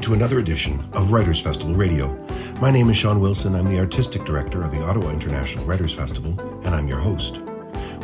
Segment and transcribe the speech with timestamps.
[0.00, 2.16] Welcome to another edition of Writers Festival Radio.
[2.58, 3.54] My name is Sean Wilson.
[3.54, 6.34] I'm the artistic director of the Ottawa International Writers Festival,
[6.64, 7.42] and I'm your host.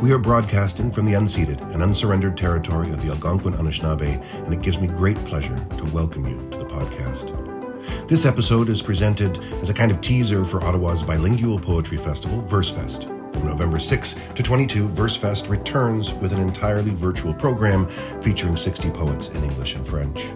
[0.02, 4.60] We are broadcasting from the unceded and unsurrendered territory of the Algonquin Anishinaabe, and it
[4.60, 7.32] gives me great pleasure to welcome you to the podcast.
[8.06, 13.04] This episode is presented as a kind of teaser for Ottawa's bilingual poetry festival, VerseFest.
[13.32, 17.88] From November 6 to 22, VerseFest returns with an entirely virtual program
[18.20, 20.26] featuring 60 poets in English and French.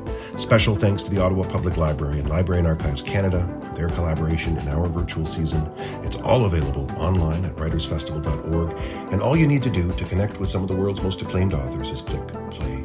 [0.40, 4.56] Special thanks to the Ottawa Public Library and Library and Archives Canada for their collaboration
[4.56, 5.70] in our virtual season.
[6.02, 10.48] It's all available online at writersfestival.org, and all you need to do to connect with
[10.48, 12.82] some of the world's most acclaimed authors is click play.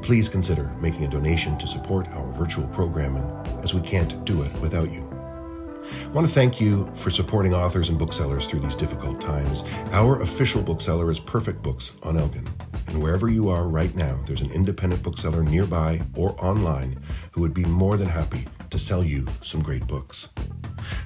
[0.00, 3.22] Please consider making a donation to support our virtual programming,
[3.62, 5.06] as we can't do it without you.
[6.04, 9.62] I want to thank you for supporting authors and booksellers through these difficult times.
[9.92, 12.48] Our official bookseller is Perfect Books on Elgin.
[12.88, 16.98] And wherever you are right now, there's an independent bookseller nearby or online
[17.32, 20.30] who would be more than happy to sell you some great books.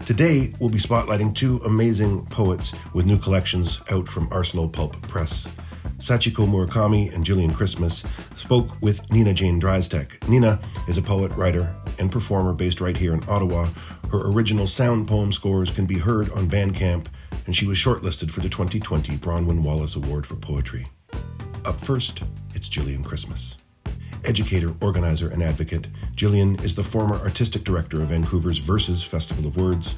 [0.06, 5.48] Today, we'll be spotlighting two amazing poets with new collections out from Arsenal Pulp Press.
[5.98, 8.04] Sachiko Murakami and Jillian Christmas
[8.36, 10.28] spoke with Nina Jane Drystek.
[10.28, 13.68] Nina is a poet, writer, and performer based right here in Ottawa.
[14.10, 17.06] Her original sound poem scores can be heard on Bandcamp,
[17.46, 20.86] and she was shortlisted for the 2020 Bronwyn Wallace Award for Poetry.
[21.64, 22.24] Up first,
[22.56, 23.56] it's Jillian Christmas.
[24.24, 29.56] Educator, organizer, and advocate, Jillian is the former artistic director of Vancouver's Verses Festival of
[29.56, 29.94] Words.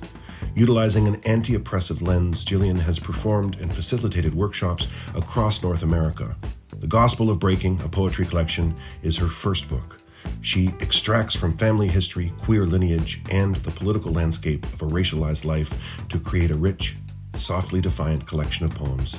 [0.55, 6.37] Utilizing an anti oppressive lens, Jillian has performed and facilitated workshops across North America.
[6.81, 9.98] The Gospel of Breaking, a poetry collection, is her first book.
[10.42, 16.05] She extracts from family history, queer lineage, and the political landscape of a racialized life
[16.11, 16.97] to create a rich,
[17.37, 19.17] softly defiant collection of poems.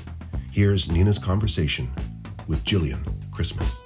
[0.52, 1.92] Here's Nina's conversation
[2.48, 3.00] with Jillian
[3.32, 3.80] Christmas.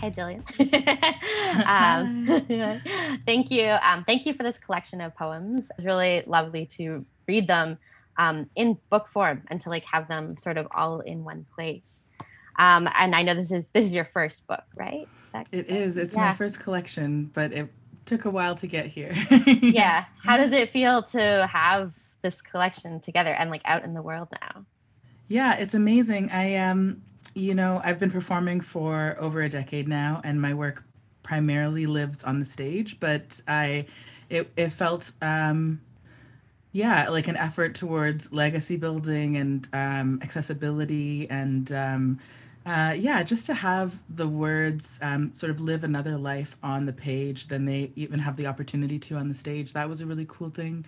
[0.00, 0.42] Hi, Jillian.
[1.66, 3.66] um, thank you.
[3.82, 5.64] Um, thank you for this collection of poems.
[5.76, 7.78] It's really lovely to read them
[8.16, 11.82] um, in book form and to like have them sort of all in one place.
[12.58, 15.08] Um, and I know this is this is your first book, right?
[15.34, 15.96] Is it is.
[15.98, 16.28] It's yeah.
[16.28, 17.68] my first collection, but it
[18.06, 19.12] took a while to get here.
[19.46, 20.06] yeah.
[20.24, 21.92] How does it feel to have
[22.22, 24.64] this collection together and like out in the world now?
[25.28, 26.30] Yeah, it's amazing.
[26.30, 27.02] I um,
[27.34, 30.82] you know, I've been performing for over a decade now, and my work
[31.22, 32.98] primarily lives on the stage.
[32.98, 33.86] But I,
[34.30, 35.80] it it felt um,
[36.72, 42.18] yeah, like an effort towards legacy building and um, accessibility and um,
[42.66, 46.92] uh, yeah, just to have the words um, sort of live another life on the
[46.92, 49.72] page than they even have the opportunity to on the stage.
[49.72, 50.84] That was a really cool thing.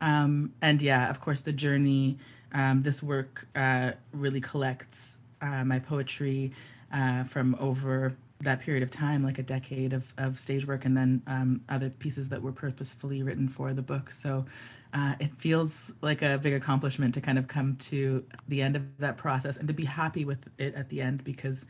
[0.00, 2.18] Um, and yeah, of course, the journey.
[2.52, 6.52] Um, this work uh, really collects uh, my poetry
[6.92, 10.96] uh, from over that period of time, like a decade of, of stage work, and
[10.96, 14.10] then um, other pieces that were purposefully written for the book.
[14.10, 14.46] So
[14.94, 18.98] uh, it feels like a big accomplishment to kind of come to the end of
[18.98, 21.66] that process and to be happy with it at the end because,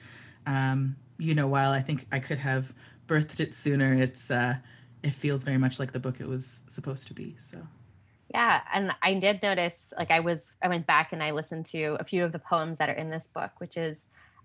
[0.46, 2.74] um, you know, while I think I could have
[3.06, 4.56] birthed it sooner, it's uh,
[5.02, 7.36] it feels very much like the book it was supposed to be.
[7.40, 7.58] So.
[8.32, 11.96] Yeah, and I did notice, like I was, I went back and I listened to
[11.98, 13.96] a few of the poems that are in this book, which is,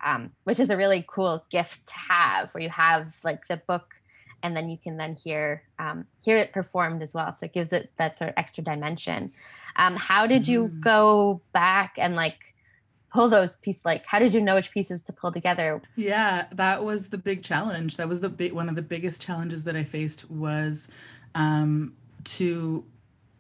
[0.03, 3.93] um, which is a really cool gift to have, where you have like the book,
[4.41, 7.33] and then you can then hear um, hear it performed as well.
[7.37, 9.31] So it gives it that sort of extra dimension.
[9.75, 10.81] Um, how did you mm.
[10.81, 12.53] go back and like
[13.11, 13.85] pull those pieces?
[13.85, 15.81] Like, how did you know which pieces to pull together?
[15.95, 17.97] Yeah, that was the big challenge.
[17.97, 20.87] That was the big one of the biggest challenges that I faced was
[21.35, 21.93] um,
[22.25, 22.83] to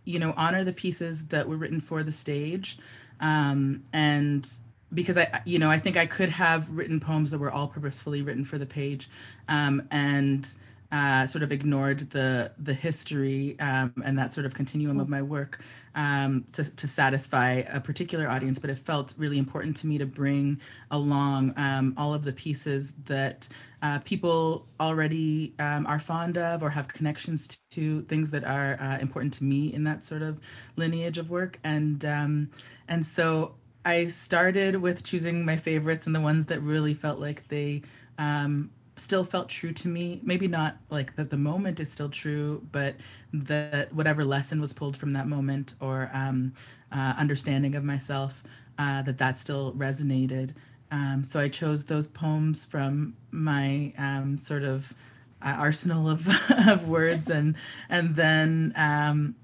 [0.05, 2.77] you know honor the pieces that were written for the stage.
[3.19, 4.49] Um, and
[4.93, 8.21] because I, you know, I think I could have written poems that were all purposefully
[8.21, 9.09] written for the page,
[9.47, 10.47] um, and
[10.93, 15.23] uh, sort of ignored the the history um, and that sort of continuum of my
[15.23, 15.59] work
[15.95, 18.59] um, to, to satisfy a particular audience.
[18.59, 20.61] But it felt really important to me to bring
[20.91, 23.49] along um, all of the pieces that
[23.81, 28.99] uh, people already um, are fond of or have connections to, things that are uh,
[28.99, 30.39] important to me in that sort of
[30.75, 31.59] lineage of work.
[31.63, 32.51] And um,
[32.87, 37.47] and so I started with choosing my favorites and the ones that really felt like
[37.47, 37.81] they
[38.19, 40.19] um, still felt true to me.
[40.23, 42.95] Maybe not like that the moment is still true but
[43.33, 46.53] that whatever lesson was pulled from that moment or um,
[46.91, 48.43] uh, understanding of myself
[48.77, 50.51] uh, that that still resonated.
[50.91, 54.93] Um, so i chose those poems from my um, sort of
[55.41, 56.27] uh, arsenal of,
[56.67, 57.55] of words and
[57.89, 59.35] and then um,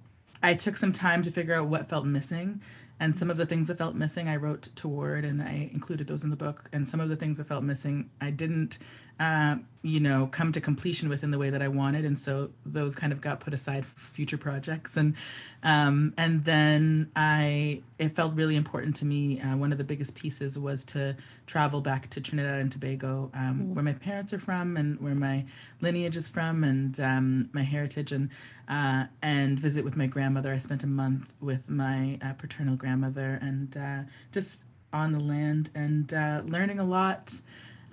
[0.43, 2.61] i took some time to figure out what felt missing.
[3.01, 6.23] And some of the things that felt missing i wrote toward and i included those
[6.23, 6.69] in the book.
[6.71, 8.77] And some of the things that felt missing i didn't
[9.19, 12.95] uh, you know, come to completion within the way that I wanted, and so those
[12.95, 14.97] kind of got put aside for future projects.
[14.97, 15.15] And
[15.63, 19.39] um, and then I, it felt really important to me.
[19.41, 21.15] Uh, one of the biggest pieces was to
[21.47, 23.73] travel back to Trinidad and Tobago, um, mm.
[23.73, 25.45] where my parents are from, and where my
[25.81, 28.29] lineage is from, and um, my heritage, and
[28.67, 30.53] uh, and visit with my grandmother.
[30.53, 34.01] I spent a month with my uh, paternal grandmother, and uh,
[34.31, 37.39] just on the land and uh, learning a lot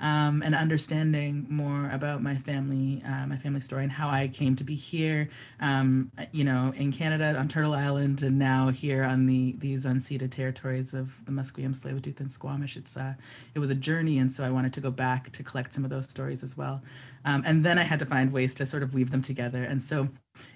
[0.01, 4.57] um, and understanding more about my family, uh, my family story, and how I came
[4.57, 5.29] to be here,
[5.61, 10.31] um, you know, in Canada on Turtle Island, and now here on the these unceded
[10.31, 12.77] territories of the Musqueam, Tsleil-Waututh, and Squamish.
[12.77, 13.15] It's uh,
[13.55, 15.91] it was a journey, and so I wanted to go back to collect some of
[15.91, 16.83] those stories as well.
[17.25, 19.65] Um, and then I had to find ways to sort of weave them together.
[19.65, 20.09] And so,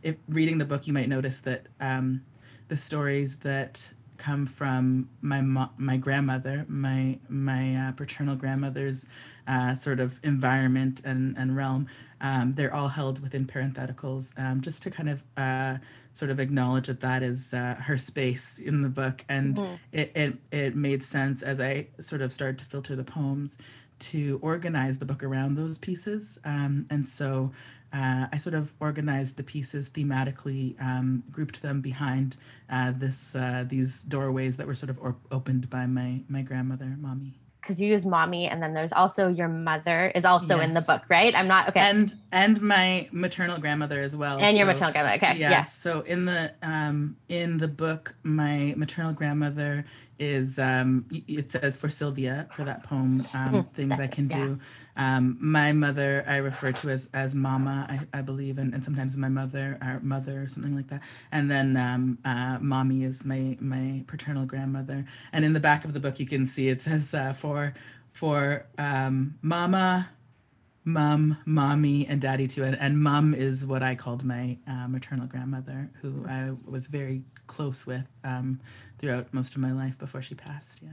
[0.02, 2.22] if reading the book, you might notice that um,
[2.68, 3.90] the stories that
[4.20, 9.06] come from my mo- my grandmother, my my uh, paternal grandmother's
[9.48, 11.86] uh, sort of environment and and realm.
[12.20, 15.78] Um, they're all held within parentheticals, um, just to kind of uh,
[16.12, 19.74] sort of acknowledge that that is uh, her space in the book, and mm-hmm.
[19.90, 23.56] it, it it made sense as I sort of started to filter the poems
[24.00, 27.52] to organize the book around those pieces, um, and so
[27.92, 32.36] uh, I sort of organized the pieces thematically, um, grouped them behind
[32.68, 36.96] uh, this uh, these doorways that were sort of or- opened by my my grandmother,
[36.98, 37.34] mommy.
[37.60, 40.68] Because you use mommy, and then there's also your mother is also yes.
[40.68, 41.34] in the book, right?
[41.34, 41.80] I'm not okay.
[41.80, 44.38] And and my maternal grandmother as well.
[44.38, 45.38] And so, your maternal grandmother, okay.
[45.38, 45.50] Yes.
[45.50, 45.62] Yeah.
[45.64, 49.84] So in the um in the book, my maternal grandmother
[50.18, 54.54] is um it says for Sylvia for that poem, um, things I can yeah.
[55.00, 59.16] Um, my mother, I refer to as as Mama, I, I believe, and, and sometimes
[59.16, 61.00] my mother, our mother, or something like that.
[61.32, 65.06] And then um, uh, Mommy is my my paternal grandmother.
[65.32, 67.72] And in the back of the book, you can see it says uh, for
[68.12, 70.10] for um, Mama,
[70.84, 72.64] Mom, Mommy, and Daddy too.
[72.64, 77.22] And, and Mom is what I called my uh, maternal grandmother, who I was very
[77.46, 78.60] close with um,
[78.98, 80.82] throughout most of my life before she passed.
[80.82, 80.90] Yeah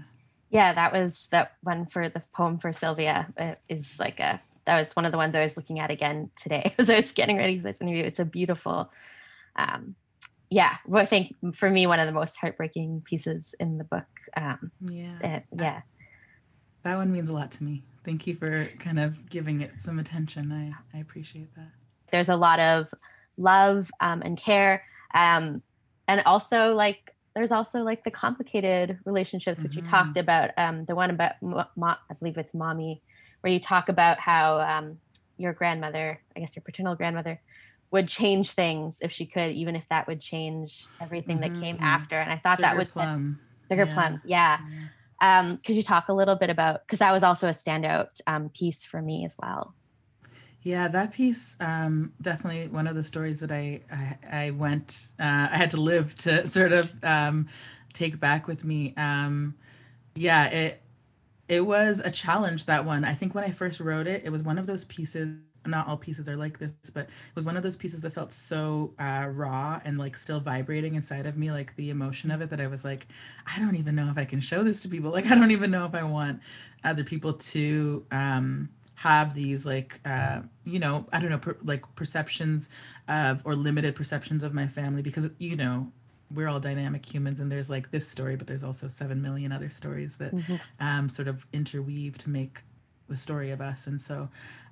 [0.50, 3.28] yeah that was that one for the poem for sylvia.
[3.38, 6.30] It is like a that was one of the ones i was looking at again
[6.36, 8.92] today as i was getting ready for this interview it's a beautiful
[9.56, 9.96] um
[10.50, 14.06] yeah well, i think for me one of the most heartbreaking pieces in the book
[14.36, 15.82] um yeah it, yeah.
[16.84, 17.84] that one means a lot to me.
[18.06, 20.54] Thank you for kind of giving it some attention.
[20.54, 21.72] I i appreciate that.
[22.10, 22.88] There's a lot of
[23.36, 24.84] love um, and care
[25.14, 25.62] um
[26.08, 29.86] and also like there's also like the complicated relationships which mm-hmm.
[29.86, 33.00] you talked about um, the one about mo- i believe it's mommy
[33.42, 34.98] where you talk about how um,
[35.38, 37.40] your grandmother i guess your paternal grandmother
[37.92, 41.54] would change things if she could even if that would change everything mm-hmm.
[41.54, 41.86] that came mm-hmm.
[41.86, 43.40] after and i thought sugar that was plum.
[43.70, 43.94] sugar yeah.
[43.94, 44.58] plum yeah,
[45.22, 45.40] yeah.
[45.40, 48.50] um could you talk a little bit about because that was also a standout um,
[48.50, 49.76] piece for me as well
[50.68, 55.48] yeah, that piece um, definitely one of the stories that I I, I went uh,
[55.50, 57.48] I had to live to sort of um,
[57.94, 58.94] take back with me.
[58.98, 59.56] Um,
[60.16, 60.82] yeah, it
[61.48, 63.06] it was a challenge that one.
[63.06, 65.38] I think when I first wrote it, it was one of those pieces.
[65.66, 68.34] Not all pieces are like this, but it was one of those pieces that felt
[68.34, 72.50] so uh, raw and like still vibrating inside of me, like the emotion of it.
[72.50, 73.08] That I was like,
[73.46, 75.12] I don't even know if I can show this to people.
[75.12, 76.42] Like, I don't even know if I want
[76.84, 81.84] other people to um, have these like uh, you know i don't know per, like
[81.96, 82.68] perceptions
[83.08, 85.92] of or limited perceptions of my family because you know
[86.34, 89.70] we're all dynamic humans and there's like this story but there's also 7 million other
[89.70, 90.56] stories that mm-hmm.
[90.80, 92.62] um, sort of interweave to make
[93.08, 94.28] the story of us and so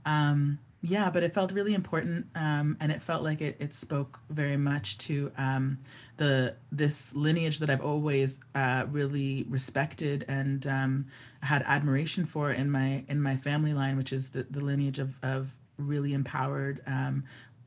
[0.07, 4.19] um, yeah but it felt really important um, and it felt like it, it spoke
[4.29, 5.79] very much to um,
[6.17, 11.05] the this lineage that i've always uh, really respected and um,
[11.41, 15.15] had admiration for in my in my family line which is the, the lineage of,
[15.23, 17.23] of really empowered um,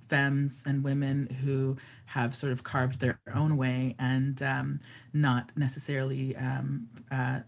[0.09, 4.81] femmes and women who have sort of carved their own way and um,
[5.13, 7.41] not necessarily um, uh,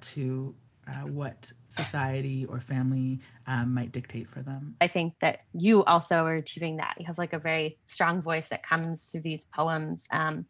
[0.00, 0.54] to
[0.88, 4.74] uh, what society or family um, might dictate for them.
[4.80, 6.96] I think that you also are achieving that.
[6.98, 10.04] You have like a very strong voice that comes through these poems.
[10.10, 10.46] Um,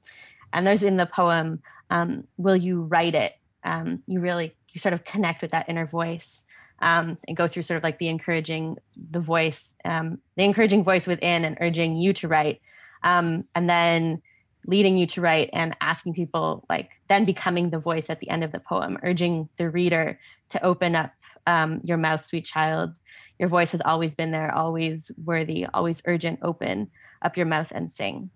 [0.52, 3.34] and there's in the poem, um, Will You Write It?
[3.64, 6.44] Um, you really, you sort of connect with that inner voice
[6.78, 8.76] um, and go through sort of like the encouraging,
[9.10, 12.60] the voice, um, the encouraging voice within and urging you to write.
[13.02, 14.22] and then
[14.66, 18.44] leading you to write and asking people like then becoming the voice at the end
[18.44, 20.18] of the poem urging the reader
[20.50, 21.12] to open up
[21.46, 22.92] um, your mouth sweet child
[23.38, 26.90] your voice has always been there always worthy always urgent open
[27.22, 28.30] up your mouth and sing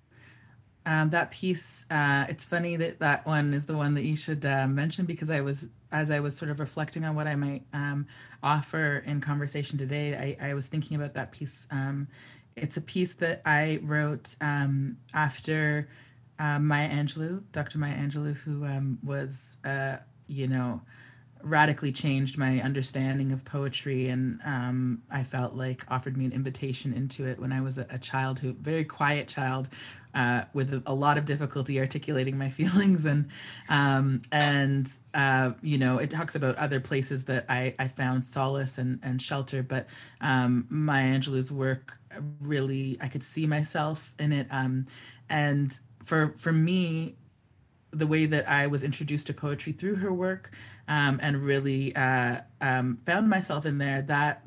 [0.85, 4.45] Um, that piece, uh, it's funny that that one is the one that you should
[4.45, 7.62] uh, mention because I was, as I was sort of reflecting on what I might
[7.73, 8.07] um,
[8.43, 11.69] offer in conversation today, I, I, was thinking about that piece.
[11.71, 12.09] Um,
[12.57, 15.88] it's a piece that I wrote um, after
[16.38, 17.78] uh, Maya Angelou, Dr.
[17.78, 19.96] Maya Angelou, who um, was, uh,
[20.26, 20.80] you know,
[21.42, 24.08] radically changed my understanding of poetry.
[24.08, 27.86] And um, i felt like offered me an invitation into it when i was a,
[27.90, 29.68] a child who very quiet child
[30.14, 33.06] uh, with a, a, lot of difficulty articulating my feelings.
[33.06, 33.30] And
[33.68, 38.78] um, and uh, you know it talks about other places that i, I found solace
[38.78, 39.62] and, and shelter.
[39.62, 39.86] But
[40.20, 41.98] um, maya angelou's work
[42.40, 44.46] really i could see myself in it.
[44.50, 44.86] Um,
[45.28, 47.16] and for for me
[47.92, 50.50] the way that I was introduced to poetry through her work
[50.88, 54.42] um, and really uh, um, found myself in there, that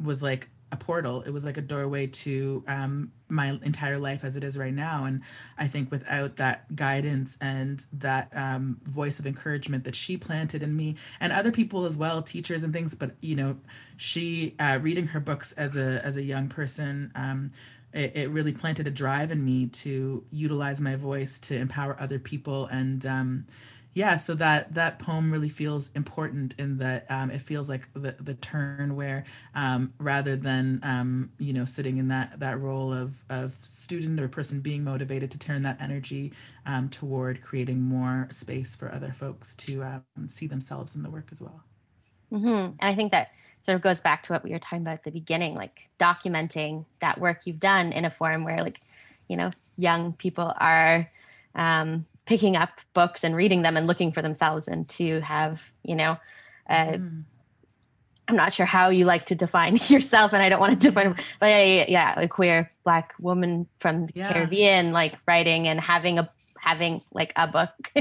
[0.00, 1.22] was like a portal.
[1.22, 5.04] It was like a doorway to um, my entire life as it is right now.
[5.04, 5.22] And
[5.56, 10.76] I think without that guidance and that um, voice of encouragement that she planted in
[10.76, 13.56] me and other people as well, teachers and things, but you know,
[13.96, 17.52] she uh, reading her books as a as a young person um,
[17.94, 22.18] it, it, really planted a drive in me to utilize my voice to empower other
[22.18, 23.46] people and um,
[23.94, 28.14] yeah so that that poem really feels important in that um, it feels like the,
[28.20, 29.24] the turn where
[29.54, 34.28] um, rather than um, you know sitting in that that role of of student or
[34.28, 36.32] person being motivated to turn that energy
[36.66, 41.28] um, toward creating more space for other folks to um, see themselves in the work
[41.30, 41.62] as well
[42.32, 42.46] mm-hmm.
[42.48, 43.28] and i think that
[43.64, 46.84] sort of goes back to what we were talking about at the beginning, like documenting
[47.00, 48.80] that work you've done in a form where, like,
[49.28, 51.10] you know, young people are
[51.54, 55.96] um, picking up books and reading them and looking for themselves, and to have, you
[55.96, 56.18] know,
[56.68, 57.22] uh, mm.
[58.26, 61.14] I'm not sure how you like to define yourself, and I don't want to define,
[61.40, 64.32] but I, yeah, a queer Black woman from the yeah.
[64.32, 66.28] Caribbean, like writing and having a
[66.64, 67.92] having like a book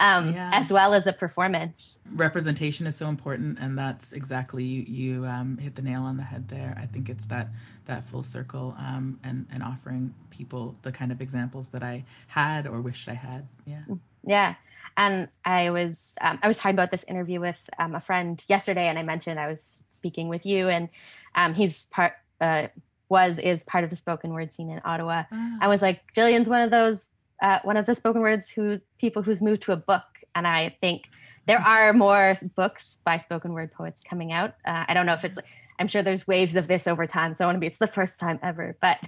[0.00, 0.50] um, yeah.
[0.52, 5.56] as well as a performance representation is so important and that's exactly you, you um,
[5.58, 7.48] hit the nail on the head there i think it's that
[7.84, 12.66] that full circle um, and and offering people the kind of examples that i had
[12.66, 14.54] or wished i had yeah mm, yeah
[14.96, 18.88] and i was um, i was talking about this interview with um, a friend yesterday
[18.88, 20.88] and i mentioned i was speaking with you and
[21.36, 22.66] um, he's part uh,
[23.08, 25.24] was is part of the spoken word scene in Ottawa.
[25.32, 25.58] Ah.
[25.62, 27.08] I was like, Jillian's one of those
[27.42, 30.04] uh, one of the spoken words who people who's moved to a book,
[30.34, 31.04] and I think
[31.46, 34.54] there are more books by spoken word poets coming out.
[34.64, 35.38] Uh, I don't know if it's.
[35.80, 37.66] I'm sure there's waves of this over time, so I want to be.
[37.66, 38.98] It's the first time ever, but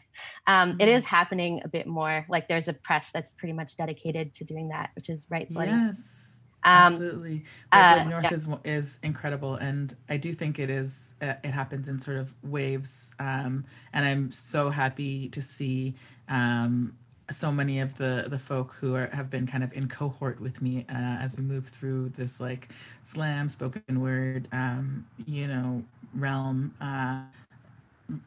[0.46, 1.08] um, it is mm-hmm.
[1.08, 2.24] happening a bit more.
[2.28, 5.52] Like there's a press that's pretty much dedicated to doing that, which is Write.
[5.52, 5.72] Bloody.
[5.72, 6.30] Yes.
[6.62, 7.44] Um, Absolutely.
[7.72, 8.34] Uh, North yeah.
[8.34, 11.14] is is incredible, and I do think it is.
[11.20, 15.94] Uh, it happens in sort of waves, um, and I'm so happy to see
[16.28, 16.94] um,
[17.30, 20.60] so many of the the folk who are have been kind of in cohort with
[20.60, 22.68] me uh, as we move through this like
[23.04, 25.82] slam spoken word um, you know
[26.14, 27.22] realm uh,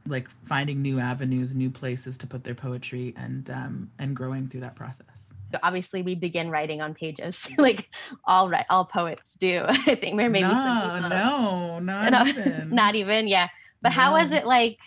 [0.08, 4.62] like finding new avenues new places to put their poetry and um, and growing through
[4.62, 5.34] that process.
[5.62, 7.90] Obviously we begin writing on pages like
[8.26, 13.28] all right all poets do i think we're maybe no no not even not even.
[13.28, 13.50] yeah.
[13.82, 13.96] But no.
[13.96, 14.80] how was it like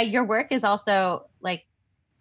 [0.00, 1.64] your work is also like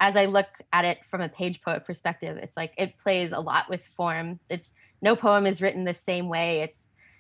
[0.01, 3.39] as I look at it from a page poet perspective, it's like it plays a
[3.39, 4.39] lot with form.
[4.49, 6.61] It's no poem is written the same way.
[6.61, 6.79] It's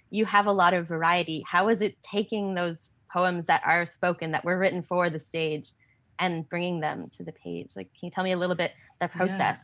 [0.09, 1.45] you have a lot of variety.
[1.47, 5.69] How is it taking those poems that are spoken that were written for the stage
[6.19, 7.69] and bringing them to the page?
[7.75, 9.37] Like, can you tell me a little bit the process?
[9.39, 9.61] Yeah.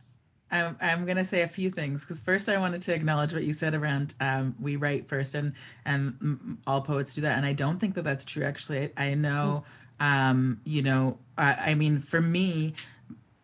[0.50, 3.44] I'm, I'm going to say a few things because first I wanted to acknowledge what
[3.44, 5.52] you said around um, we write first and
[5.84, 9.14] and all poets do that and I don't think that that's true actually I, I
[9.16, 9.66] know
[10.00, 12.76] um, you know I, I mean for me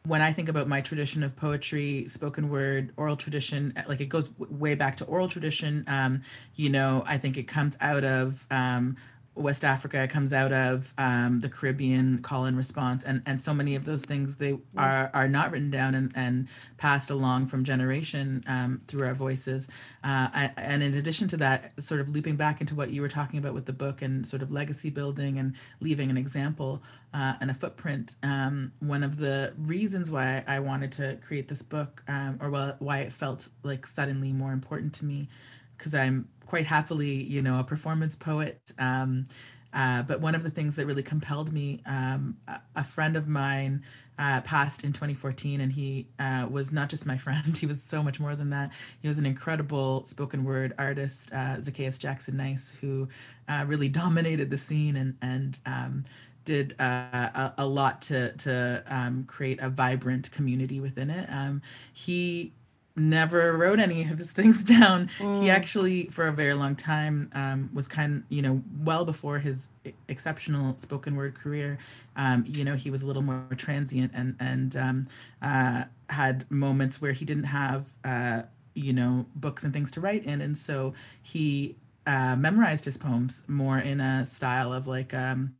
[0.06, 4.32] when I think about my tradition of poetry, spoken word, oral tradition, like it goes
[4.38, 5.86] way back to oral tradition.
[5.88, 6.24] Um,
[6.56, 8.98] you know, I think it comes out of um,
[9.36, 13.76] West Africa comes out of um, the Caribbean call and response, and and so many
[13.76, 16.48] of those things they are are not written down and, and
[16.78, 19.68] passed along from generation um, through our voices.
[20.04, 23.40] Uh, and in addition to that, sort of looping back into what you were talking
[23.40, 27.50] about with the book and sort of legacy building and leaving an example uh, and
[27.50, 28.16] a footprint.
[28.22, 33.00] Um, one of the reasons why I wanted to create this book, um, or why
[33.00, 35.30] it felt like suddenly more important to me,
[35.78, 38.60] because I'm quite happily, you know, a performance poet.
[38.78, 39.26] Um,
[39.74, 42.38] uh, but one of the things that really compelled me, um,
[42.76, 43.84] a, friend of mine
[44.20, 48.04] uh, passed in 2014, and he uh, was not just my friend, he was so
[48.04, 48.72] much more than that.
[49.02, 53.08] He was an incredible spoken word artist, uh, Zacchaeus Jackson Nice, who
[53.48, 56.06] uh, really dominated the scene and, and um,
[56.46, 61.28] did uh, a, a, lot to to um, create a vibrant community within it.
[61.32, 61.62] Um,
[61.94, 62.54] he
[62.96, 65.08] never wrote any of his things down.
[65.18, 65.42] Mm.
[65.42, 69.40] He actually, for a very long time, um, was kind of, you know, well before
[69.40, 69.70] his
[70.08, 71.78] exceptional spoken word career,
[72.16, 75.08] um, you know, he was a little more transient and, and um,
[75.42, 78.44] uh, had moments where he didn't have, uh,
[78.76, 80.42] you know, books and things to write in.
[80.42, 85.56] And so he uh, memorized his poems more in a style of like, um,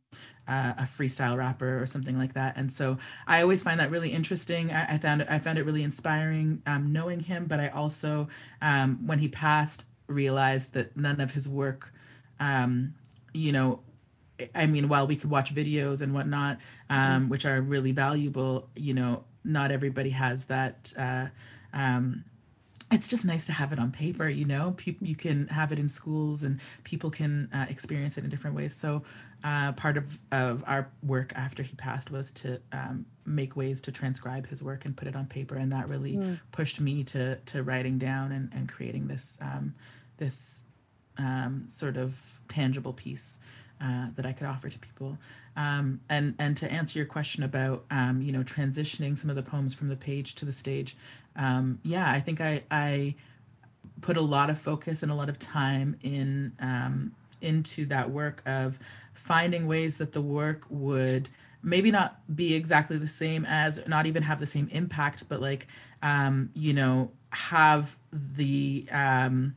[0.46, 2.56] uh, a freestyle rapper or something like that.
[2.56, 4.70] And so I always find that really interesting.
[4.70, 8.28] I, I found it I found it really inspiring um, knowing him, but I also
[8.60, 11.92] um, when he passed realized that none of his work,
[12.40, 12.94] um,
[13.32, 13.80] you know,
[14.54, 16.58] I mean, while we could watch videos and whatnot,
[16.90, 17.28] um, mm-hmm.
[17.28, 20.92] which are really valuable, you know, not everybody has that.
[20.98, 21.28] Uh,
[21.72, 22.24] um,
[22.90, 25.78] it's just nice to have it on paper you know people you can have it
[25.78, 29.02] in schools and people can uh, experience it in different ways so
[29.44, 33.92] uh, part of, of our work after he passed was to um, make ways to
[33.92, 36.40] transcribe his work and put it on paper and that really mm.
[36.50, 39.74] pushed me to to writing down and, and creating this um,
[40.16, 40.62] this
[41.18, 43.38] um, sort of tangible piece
[43.80, 45.18] uh, that I could offer to people.
[45.56, 49.42] Um, and and to answer your question about um, you know transitioning some of the
[49.42, 50.96] poems from the page to the stage,
[51.36, 53.14] um, yeah, I think I I
[54.00, 58.42] put a lot of focus and a lot of time in um, into that work
[58.46, 58.78] of
[59.14, 61.28] finding ways that the work would
[61.62, 65.66] maybe not be exactly the same as not even have the same impact but like
[66.02, 69.54] um, you know have the um,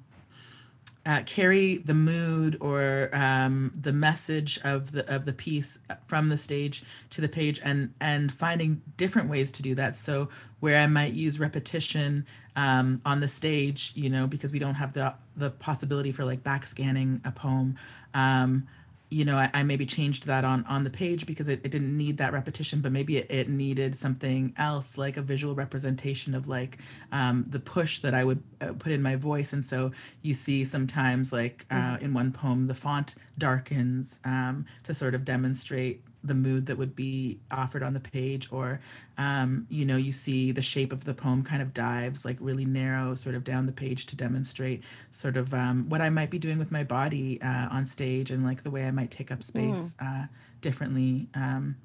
[1.05, 6.37] uh, carry the mood or um, the message of the of the piece from the
[6.37, 9.95] stage to the page and and finding different ways to do that.
[9.95, 14.75] So where i might use repetition um, on the stage you know because we don't
[14.75, 17.75] have the the possibility for like back scanning a poem
[18.13, 18.67] um,
[19.09, 21.95] you know, I, I, maybe changed that on on the page because it, it didn't
[21.95, 26.47] need that repetition, but maybe it, it needed something else, like a visual representation of
[26.47, 26.77] like
[27.11, 29.53] um, the push that I would uh, put in my voice.
[29.53, 29.91] And so
[30.24, 32.05] you see sometimes, like uh, mm-hmm.
[32.05, 36.96] in one poem, the font darkens um, to sort of demonstrate the mood that would
[36.96, 38.80] be offered on the page or
[39.18, 42.66] um, you know you see the shape of the poem kind of dives like really
[42.66, 46.40] narrow sort of down the page to demonstrate sort of um, what i might be
[46.40, 49.44] doing with my body uh, on stage and like the way i might take up
[49.44, 50.24] space mm.
[50.24, 50.27] uh,
[50.62, 51.75] differently um,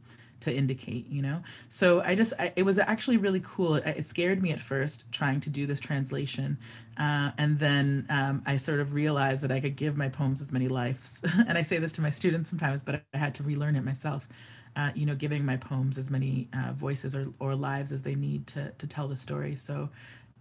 [0.42, 1.42] to indicate you know?
[1.68, 3.76] So i just I, it was actually really cool.
[3.76, 6.58] It, it, scared me at first trying to do this translation
[6.98, 10.52] uh, and then um, i sort of realized that i could give my poems as
[10.52, 11.20] many lives.
[11.48, 14.28] And i say this to my students sometimes but i had to relearn it myself.
[14.74, 18.14] Uh, you know giving my poems as many uh, voices or, or lives as they
[18.14, 19.54] need to, to tell the story.
[19.54, 19.90] So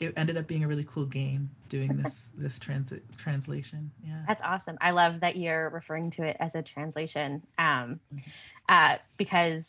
[0.02, 3.92] it ended up being a really cool game doing this this transit translation.
[4.04, 4.24] Yeah.
[4.28, 4.78] That's awesome.
[4.82, 8.20] I love that you're referring to it as a translation um, mm-hmm.
[8.68, 9.66] uh, because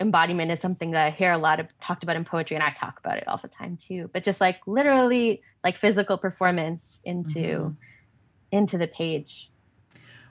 [0.00, 2.70] embodiment is something that I hear a lot of talked about in poetry, and I
[2.70, 4.10] talk about it all the time too.
[4.12, 7.72] But just like literally, like physical performance into mm-hmm.
[8.50, 9.49] into the page.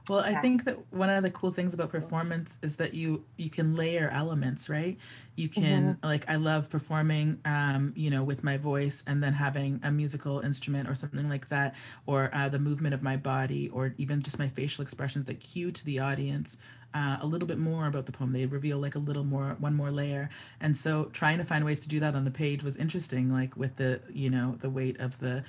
[0.10, 3.50] Well, I think that one of the cool things about performance is that you you
[3.50, 4.98] can layer elements, right?
[5.36, 6.06] You can mm-hmm.
[6.06, 10.40] like I love performing, um, you know, with my voice, and then having a musical
[10.40, 14.40] instrument or something like that, or uh, the movement of my body, or even just
[14.40, 16.58] my facial expressions that cue to the audience
[16.94, 18.32] uh, a little bit more about the poem.
[18.32, 20.30] They reveal like a little more, one more layer.
[20.60, 23.56] And so trying to find ways to do that on the page was interesting, like
[23.56, 25.44] with the, you know, the weight of the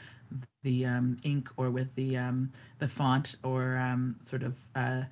[0.62, 5.03] the um, ink or with the um, the font or um, sort of uh,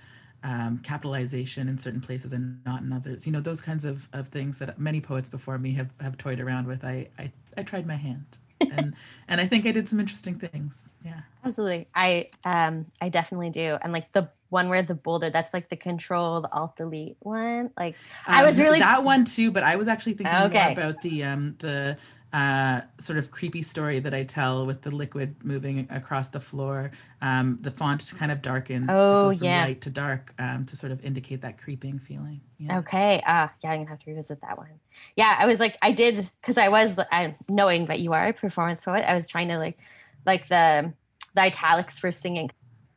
[0.42, 3.26] um, capitalization in certain places and not in others.
[3.26, 6.40] You know, those kinds of, of things that many poets before me have, have toyed
[6.40, 6.84] around with.
[6.84, 8.26] I, I, I tried my hand.
[8.72, 8.94] and
[9.28, 10.90] and I think I did some interesting things.
[11.04, 11.20] Yeah.
[11.44, 11.86] Absolutely.
[11.94, 13.78] I um I definitely do.
[13.80, 17.70] And like the one where the boulder that's like the control the alt delete one
[17.78, 17.94] like
[18.26, 20.64] um, i was really that one too but i was actually thinking okay.
[20.64, 21.96] more about the um the
[22.32, 26.90] uh, sort of creepy story that I tell with the liquid moving across the floor.
[27.22, 28.88] Um, the font kind of darkens.
[28.90, 29.64] Oh, yeah.
[29.64, 32.40] light to dark um, to sort of indicate that creeping feeling.
[32.58, 32.78] Yeah.
[32.78, 33.22] Okay.
[33.26, 34.68] Ah, yeah, I'm gonna have to revisit that one.
[35.16, 38.32] Yeah, I was like, I did because I was I, knowing that you are a
[38.32, 39.08] performance poet.
[39.08, 39.78] I was trying to like,
[40.26, 40.92] like the
[41.34, 42.50] the italics for singing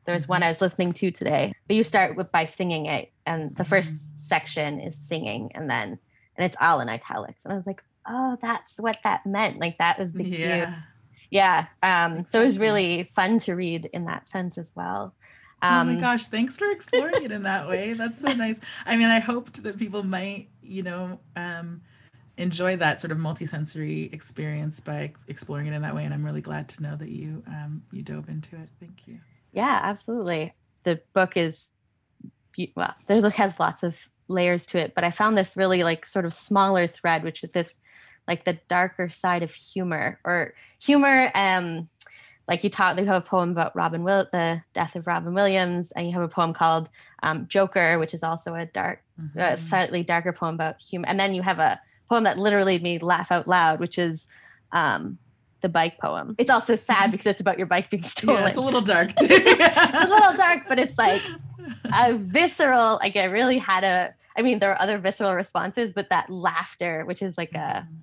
[0.06, 0.46] there's one mm-hmm.
[0.46, 3.80] I was listening to today, but you start with by singing it, and the 1st
[3.80, 4.18] mm-hmm.
[4.18, 6.00] section is singing, and then
[6.38, 7.42] and it's all in italics.
[7.44, 9.60] And I was like, oh, that's what that meant.
[9.60, 10.66] Like that was the yeah.
[10.66, 10.76] cue.
[11.32, 11.66] Yeah.
[11.82, 15.14] Um, so it was really fun to read in that sense as well.
[15.62, 17.94] Um, oh my um, gosh, thanks for exploring it in that way.
[17.94, 18.60] That's so nice.
[18.86, 21.82] I mean, I hoped that people might, you know, um,
[22.38, 26.04] enjoy that sort of multisensory experience by ex- exploring it in that way.
[26.04, 28.70] And I'm really glad to know that you um, you dove into it.
[28.80, 29.20] Thank you.
[29.54, 30.54] Yeah, absolutely.
[30.84, 31.68] The book is
[32.76, 33.96] well, there has lots of
[34.28, 37.52] layers to it, but I found this really like sort of smaller thread, which is
[37.52, 37.76] this
[38.32, 41.30] like the darker side of humor or humor.
[41.36, 41.90] Um,
[42.48, 45.92] like you talk, you have a poem about Robin Will, the death of Robin Williams,
[45.92, 46.90] and you have a poem called
[47.24, 49.38] um, Joker, which is also a dark, mm-hmm.
[49.38, 51.06] uh, slightly darker poem about humor.
[51.10, 54.30] And then you have a poem that literally made me laugh out loud, which is
[54.72, 55.18] um,
[55.62, 56.36] the bike poem.
[56.38, 58.42] It's also sad because it's about your bike being stolen.
[58.42, 59.28] Yeah, it's a little dark too.
[59.30, 61.22] it's a little dark, but it's like
[61.94, 62.96] a visceral.
[63.02, 64.14] Like I really had a.
[64.38, 67.94] I mean, there are other visceral responses, but that laughter, which is like a, mm-hmm.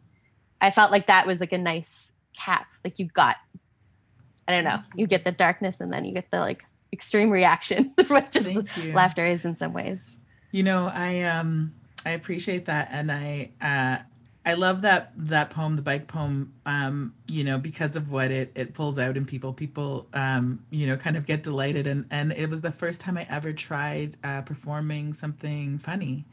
[0.60, 2.66] I felt like that was like a nice cap.
[2.84, 3.36] Like you've got,
[4.46, 7.92] I don't know, you get the darkness and then you get the like extreme reaction,
[8.08, 8.58] which is
[8.94, 10.00] laughter is in some ways.
[10.50, 14.02] You know, I um I appreciate that, and I uh
[14.46, 18.50] I love that that poem, the bike poem, um, you know, because of what it
[18.54, 19.52] it pulls out in people.
[19.52, 23.18] People, um, you know, kind of get delighted, and and it was the first time
[23.18, 26.24] I ever tried uh, performing something funny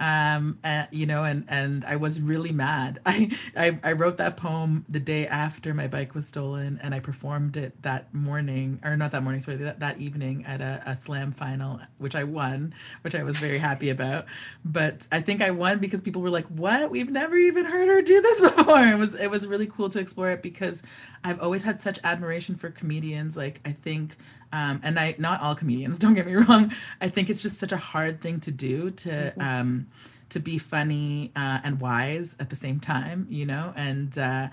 [0.00, 3.00] um uh, you know and and i was really mad.
[3.06, 7.00] I, I i wrote that poem the day after my bike was stolen and i
[7.00, 10.96] performed it that morning or not that morning sorry that, that evening at a, a
[10.96, 14.26] slam final which i won which i was very happy about.
[14.64, 16.90] But i think i won because people were like what?
[16.90, 18.80] We've never even heard her do this before.
[18.80, 20.82] It was it was really cool to explore it because
[21.24, 23.36] i've always had such admiration for comedians.
[23.36, 24.16] Like i think
[24.52, 26.72] um, and I not all comedians, don't get me wrong.
[27.00, 29.40] I think it's just such a hard thing to do to mm-hmm.
[29.40, 29.86] um,
[30.30, 33.72] to be funny uh, and wise at the same time, you know.
[33.76, 34.48] And uh,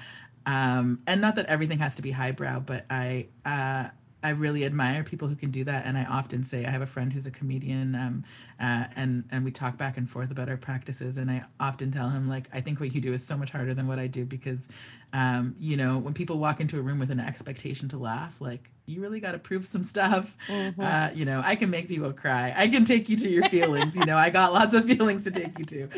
[0.45, 3.89] um, and not that everything has to be highbrow, but I uh,
[4.23, 5.85] I really admire people who can do that.
[5.85, 8.23] And I often say I have a friend who's a comedian, um,
[8.59, 11.17] uh, and and we talk back and forth about our practices.
[11.17, 13.73] And I often tell him like I think what you do is so much harder
[13.73, 14.67] than what I do because,
[15.11, 18.69] um, you know, when people walk into a room with an expectation to laugh, like
[18.85, 20.35] you really got to prove some stuff.
[20.47, 20.81] Mm-hmm.
[20.81, 22.53] Uh, you know, I can make people cry.
[22.55, 23.95] I can take you to your feelings.
[23.95, 25.89] you know, I got lots of feelings to take you to,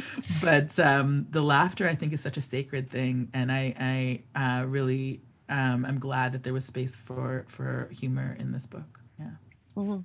[0.42, 4.66] but um, the laughter I think is such a sacred thing, and I I uh,
[4.66, 9.00] really um, I'm glad that there was space for for humor in this book.
[9.20, 9.32] Yeah.
[9.76, 10.00] Mm-hmm.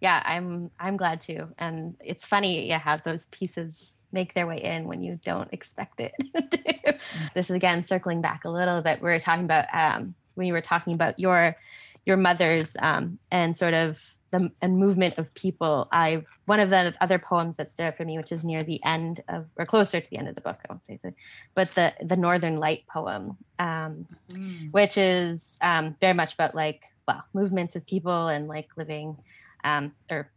[0.00, 1.48] Yeah, I'm I'm glad too.
[1.58, 6.00] And it's funny, yeah, how those pieces make their way in when you don't expect
[6.00, 6.14] it.
[7.10, 7.34] Mm.
[7.34, 9.00] this is again circling back a little bit.
[9.00, 11.56] We were talking about um, when you were talking about your
[12.04, 13.98] your mother's um, and sort of
[14.30, 15.88] the and movement of people.
[15.92, 18.82] I one of the other poems that stood out for me, which is near the
[18.84, 21.12] end of or closer to the end of the book, I won't say so,
[21.54, 24.72] but the the Northern Light poem, um, mm.
[24.72, 29.16] which is um, very much about like well movements of people and like living
[29.64, 30.30] um, or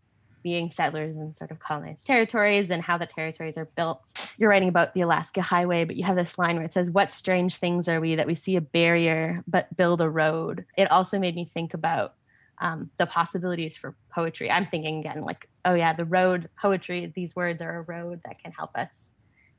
[0.44, 4.02] being settlers in sort of colonized territories and how the territories are built.
[4.38, 7.12] You're writing about the Alaska Highway, but you have this line where it says, What
[7.12, 10.66] strange things are we that we see a barrier but build a road?
[10.78, 12.16] It also made me think about
[12.60, 14.52] um, the possibilities for poetry.
[14.52, 18.42] I'm thinking again, like, oh yeah, the road poetry, these words are a road that
[18.42, 18.90] can help us,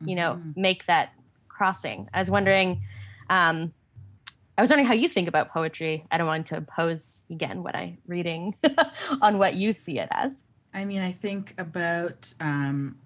[0.04, 0.60] you know, mm-hmm.
[0.60, 1.12] make that
[1.48, 2.08] crossing.
[2.14, 2.82] I was wondering,
[3.30, 3.72] um,
[4.56, 6.06] I was wondering how you think about poetry.
[6.10, 8.54] I don't want to impose again what I'm reading
[9.22, 10.32] on what you see it as.
[10.74, 12.98] I mean, I think about, um,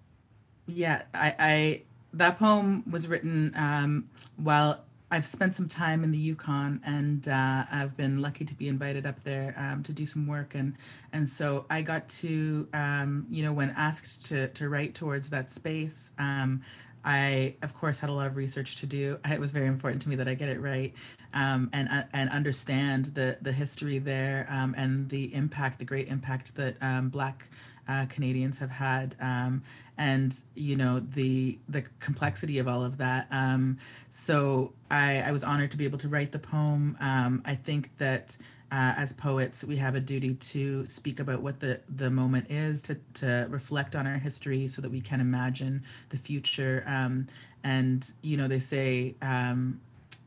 [0.66, 1.82] yeah, I, I
[2.14, 7.64] that poem was written um, while I've spent some time in the Yukon, and uh,
[7.70, 10.74] I've been lucky to be invited up there um, to do some work, and
[11.12, 15.48] and so I got to, um, you know, when asked to to write towards that
[15.48, 16.62] space, um,
[17.04, 19.18] I of course had a lot of research to do.
[19.24, 20.92] It was very important to me that I get it right,
[21.34, 26.08] um, and uh, and understand the the history there um, and the impact, the great
[26.08, 27.48] impact that um, Black
[27.88, 29.62] uh, Canadians have had, um,
[29.96, 33.26] and you know the the complexity of all of that.
[33.30, 33.78] Um,
[34.10, 36.96] so I, I was honored to be able to write the poem.
[37.00, 38.36] Um, I think that
[38.70, 42.82] uh, as poets, we have a duty to speak about what the the moment is,
[42.82, 46.84] to to reflect on our history, so that we can imagine the future.
[46.86, 47.26] Um,
[47.64, 49.80] and you know, they say, um,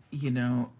[0.09, 0.71] you know,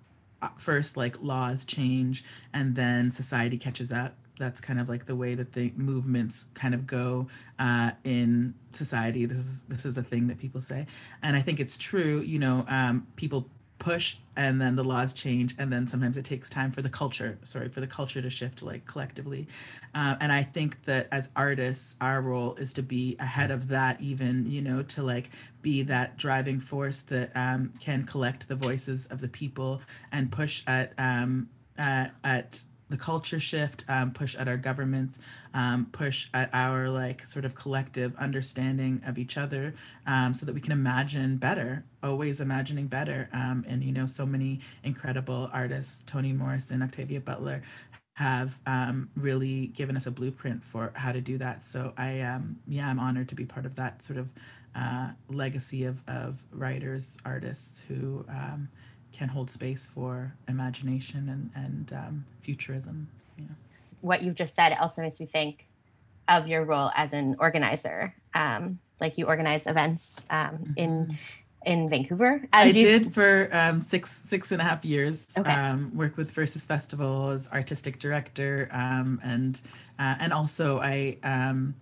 [0.41, 5.15] uh, first like laws change, and then society catches up that's kind of like the
[5.15, 7.27] way that the movements kind of go
[7.59, 9.25] uh, in society.
[9.25, 10.87] This is this is a thing that people say,
[11.21, 12.21] and I think it's true.
[12.21, 13.47] You know, um, people
[13.81, 17.39] push and then the laws change and then sometimes it takes time for the culture
[17.43, 19.47] sorry for the culture to shift like collectively.
[19.95, 23.99] Uh, and i think that as artists our role is to be ahead of that
[23.99, 25.31] even you know to like
[25.63, 30.61] be that driving force that um, can collect the voices of the people and push
[30.67, 35.19] at um, uh, at the culture shift, um, push at our governments,
[35.53, 39.73] um, push at our like sort of collective understanding of each other,
[40.05, 43.29] um, so that we can imagine better, always imagining better.
[43.33, 47.63] Um, and you know, so many incredible artists, Toni Morrison, Octavia Butler,
[48.13, 51.63] have um, really given us a blueprint for how to do that.
[51.63, 54.29] So I, um, yeah, I'm honored to be part of that sort of
[54.75, 58.25] uh, legacy of, of writers, artists who
[59.11, 63.07] can hold space for imagination and, and um, futurism.
[63.37, 63.45] Yeah.
[64.01, 65.67] What you've just said also makes me think
[66.27, 68.13] of your role as an organizer.
[68.33, 71.13] Um, like you organize events um, in mm-hmm
[71.65, 72.41] in Vancouver?
[72.53, 72.73] I you...
[72.73, 75.27] did for um, six six and a half years.
[75.37, 75.51] Okay.
[75.51, 79.61] Um, work with Verses Festival as artistic director, um, and
[79.99, 81.75] uh, and also I um,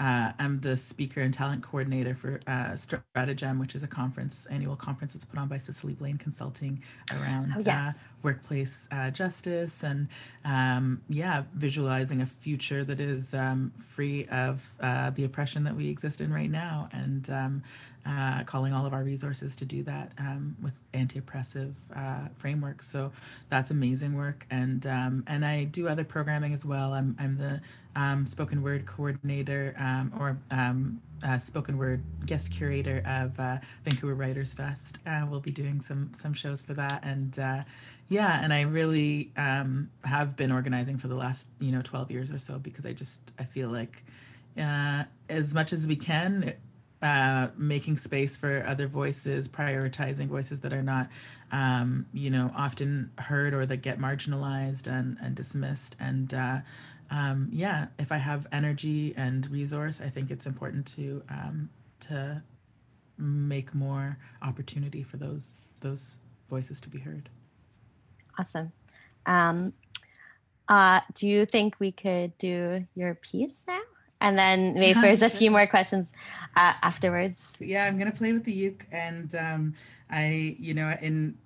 [0.00, 4.76] uh, I'm the speaker and talent coordinator for uh, Stratagem, which is a conference, annual
[4.76, 7.68] conference that's put on by Cicely Blain Consulting around oh, yes.
[7.68, 10.08] uh, workplace uh, justice and,
[10.44, 15.88] um, yeah, visualizing a future that is um, free of uh, the oppression that we
[15.88, 16.88] exist in right now.
[16.92, 17.62] And um,
[18.06, 22.88] uh, calling all of our resources to do that um, with anti-oppressive uh, frameworks.
[22.88, 23.12] So
[23.48, 26.92] that's amazing work, and um, and I do other programming as well.
[26.92, 27.60] I'm I'm the
[27.96, 34.14] um, spoken word coordinator um, or um, uh, spoken word guest curator of uh, Vancouver
[34.14, 34.98] Writers Fest.
[35.06, 37.62] Uh, we'll be doing some some shows for that, and uh,
[38.08, 42.30] yeah, and I really um, have been organizing for the last you know 12 years
[42.30, 44.04] or so because I just I feel like
[44.56, 46.54] as much as we can
[47.04, 51.10] uh, making space for other voices, prioritizing voices that are not,
[51.52, 55.96] um, you know, often heard or that get marginalized and, and dismissed.
[56.00, 56.60] And uh,
[57.10, 61.68] um, yeah, if I have energy and resource, I think it's important to um,
[62.00, 62.42] to
[63.18, 66.16] make more opportunity for those those
[66.48, 67.28] voices to be heard.
[68.38, 68.72] Awesome.
[69.26, 69.74] Um,
[70.68, 73.82] uh, do you think we could do your piece now?
[74.24, 76.08] and then maybe there's a few more questions
[76.56, 77.38] uh, afterwards.
[77.58, 79.74] Yeah, I'm gonna play with the uke, and um,
[80.10, 81.36] I, you know, in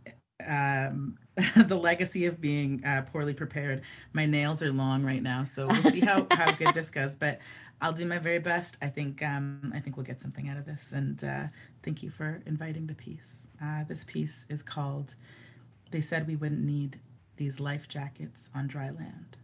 [0.47, 1.19] um,
[1.57, 5.83] the legacy of being uh, poorly prepared, my nails are long right now, so we'll
[5.85, 7.15] see how how good this goes.
[7.15, 7.41] But
[7.81, 8.77] I'll do my very best.
[8.83, 11.45] I think um, I think we'll get something out of this, and uh,
[11.83, 13.47] thank you for inviting the piece.
[13.63, 15.15] Uh, this piece is called
[15.91, 17.01] "They Said We Wouldn't Need
[17.37, 19.37] These Life Jackets on Dry Land."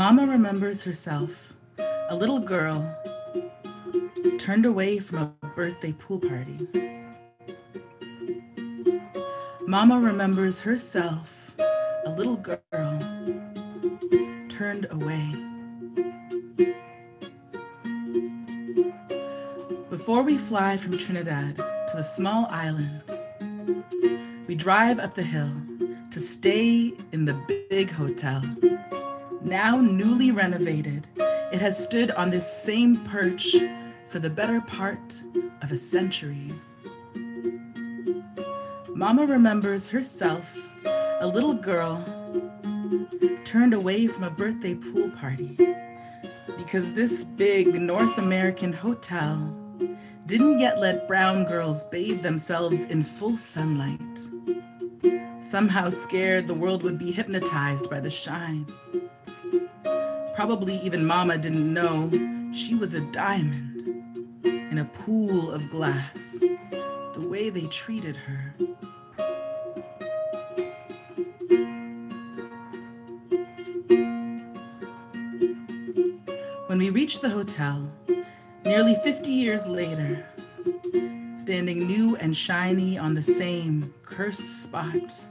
[0.00, 1.52] Mama remembers herself,
[2.08, 2.96] a little girl,
[4.38, 6.66] turned away from a birthday pool party.
[9.66, 11.54] Mama remembers herself,
[12.06, 12.58] a little girl,
[14.60, 15.32] turned away.
[19.88, 23.02] Before we fly from Trinidad to the small island,
[24.46, 25.50] we drive up the hill
[26.10, 28.42] to stay in the big hotel.
[29.40, 33.56] Now newly renovated, it has stood on this same perch
[34.08, 35.22] for the better part
[35.62, 36.52] of a century.
[38.94, 42.19] Mama remembers herself, a little girl,
[43.50, 45.56] turned away from a birthday pool party
[46.56, 49.52] because this big North American hotel
[50.26, 54.00] didn't yet let brown girls bathe themselves in full sunlight.
[55.40, 58.66] Somehow scared the world would be hypnotized by the shine.
[60.36, 62.08] Probably even Mama didn't know
[62.52, 63.82] she was a diamond
[64.44, 68.54] in a pool of glass, the way they treated her.
[77.18, 77.90] The hotel,
[78.64, 80.24] nearly 50 years later,
[81.36, 85.26] standing new and shiny on the same cursed spot,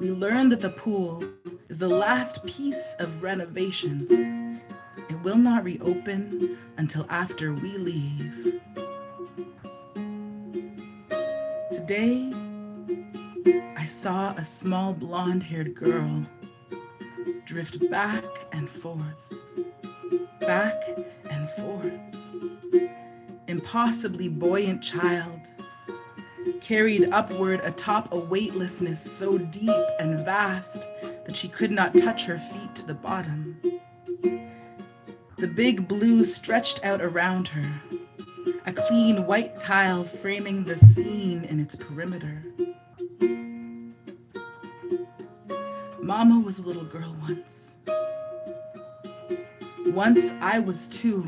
[0.00, 1.22] we learned that the pool
[1.68, 4.10] is the last piece of renovations.
[4.10, 8.60] It will not reopen until after we leave.
[11.70, 12.32] Today,
[13.76, 16.24] I saw a small blonde haired girl
[17.44, 19.34] drift back and forth
[20.40, 20.74] back
[21.30, 21.92] and forth.
[23.48, 25.40] Impossibly buoyant child,
[26.60, 30.86] carried upward atop a weightlessness so deep and vast
[31.26, 33.60] that she could not touch her feet to the bottom.
[35.36, 37.82] The big blue stretched out around her,
[38.66, 42.42] a clean white tile framing the scene in its perimeter.
[46.00, 47.76] Mama was a little girl once
[49.86, 51.24] once I was too.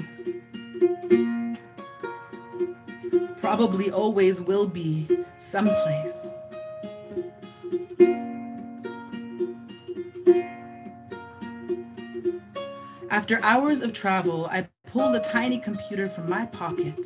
[3.46, 5.06] probably always will be
[5.38, 6.26] someplace.
[13.08, 16.98] After hours of travel, I pull the tiny computer from my pocket,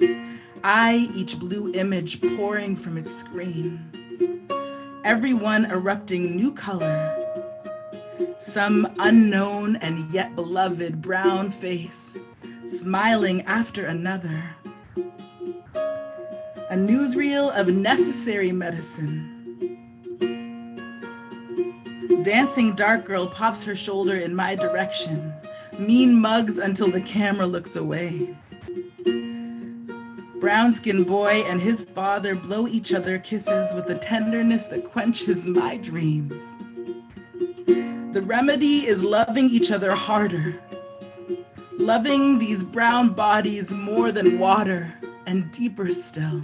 [0.64, 4.48] eye each blue image pouring from its screen.
[5.04, 7.19] Everyone erupting new color,
[8.38, 12.16] some unknown and yet beloved brown face,
[12.64, 14.42] smiling after another.
[16.70, 19.37] A newsreel of necessary medicine.
[22.22, 25.33] Dancing dark girl pops her shoulder in my direction
[25.78, 28.37] mean mugs until the camera looks away.
[30.38, 35.46] Brown skinned boy and his father blow each other kisses with a tenderness that quenches
[35.46, 36.35] my dreams.
[38.12, 40.61] The remedy is loving each other harder,
[41.79, 44.92] loving these brown bodies more than water
[45.27, 46.42] and deeper still.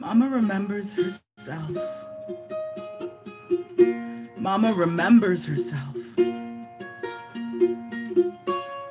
[0.00, 1.70] Mama remembers herself.
[4.38, 5.96] Mama remembers herself.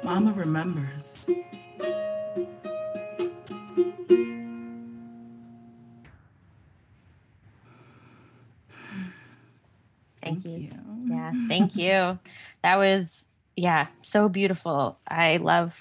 [0.04, 1.11] Mama remembers.
[10.32, 10.52] Thank, you.
[10.52, 10.72] you.
[11.10, 12.20] Yeah, thank you.
[12.64, 15.00] That was yeah, so beautiful.
[15.08, 15.76] I love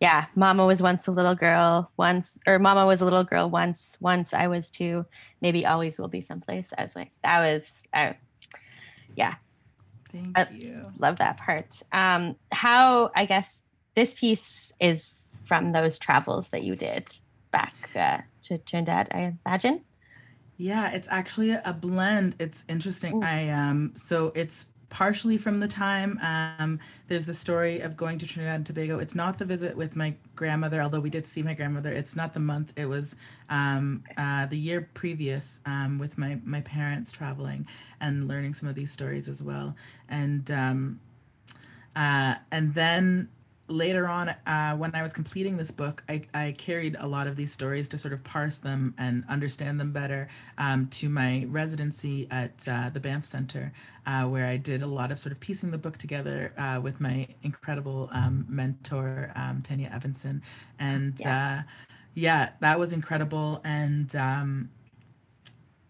[0.00, 3.96] yeah, mama was once a little girl once or mama was a little girl once
[4.00, 5.04] once I was two,
[5.40, 6.66] maybe always will be someplace.
[6.76, 8.16] I was like that was I
[9.16, 9.34] yeah.
[10.10, 10.86] Thank I you.
[10.98, 11.74] Love that part.
[11.92, 13.52] Um how I guess
[13.96, 15.12] this piece is
[15.46, 17.08] from those travels that you did
[17.50, 19.80] back uh, to Trinidad, I imagine.
[20.58, 22.34] Yeah, it's actually a blend.
[22.38, 23.14] It's interesting.
[23.14, 23.22] Ooh.
[23.22, 26.18] I um so it's partially from the time.
[26.22, 28.98] Um, there's the story of going to Trinidad and Tobago.
[28.98, 31.92] It's not the visit with my grandmother, although we did see my grandmother.
[31.92, 32.72] It's not the month.
[32.76, 33.14] It was
[33.50, 37.66] um, uh, the year previous um, with my my parents traveling
[38.00, 39.76] and learning some of these stories as well.
[40.08, 41.00] And um,
[41.94, 43.28] uh, and then
[43.68, 47.36] later on, uh, when I was completing this book, I, I, carried a lot of
[47.36, 52.26] these stories to sort of parse them and understand them better um, to my residency
[52.30, 53.72] at uh, the Banff Center,
[54.06, 57.00] uh, where I did a lot of sort of piecing the book together uh, with
[57.00, 60.42] my incredible um, mentor, um, Tanya Evanson.
[60.78, 61.58] And yeah.
[61.58, 61.62] Uh,
[62.14, 62.50] yeah.
[62.60, 63.60] that was incredible.
[63.64, 64.70] And um,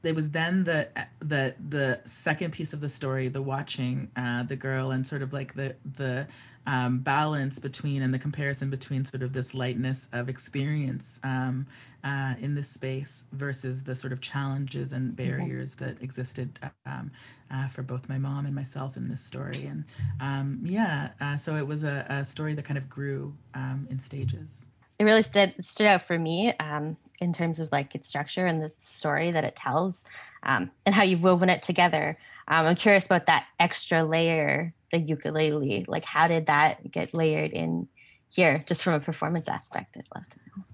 [0.08, 0.88] it was then the
[1.20, 5.34] the the second piece of the story, the watching uh, the girl and sort of
[5.34, 6.26] like the the
[6.66, 11.66] um, balance between and the comparison between sort of this lightness of experience um,
[12.04, 15.28] uh, in this space versus the sort of challenges and mm-hmm.
[15.28, 15.84] barriers mm-hmm.
[15.84, 17.10] that existed um,
[17.50, 19.66] uh, for both my mom and myself in this story.
[19.66, 19.84] And
[20.20, 23.98] um, yeah, uh, so it was a, a, story that kind of grew um, in
[23.98, 24.66] stages.
[24.98, 28.62] It really stood stood out for me um, in terms of like its structure and
[28.62, 30.02] the story that it tells,
[30.42, 32.18] and how you've woven it together.
[32.46, 37.88] I'm curious about that extra layer the ukulele like how did that get layered in
[38.30, 40.64] here just from a performance aspect i'd love to know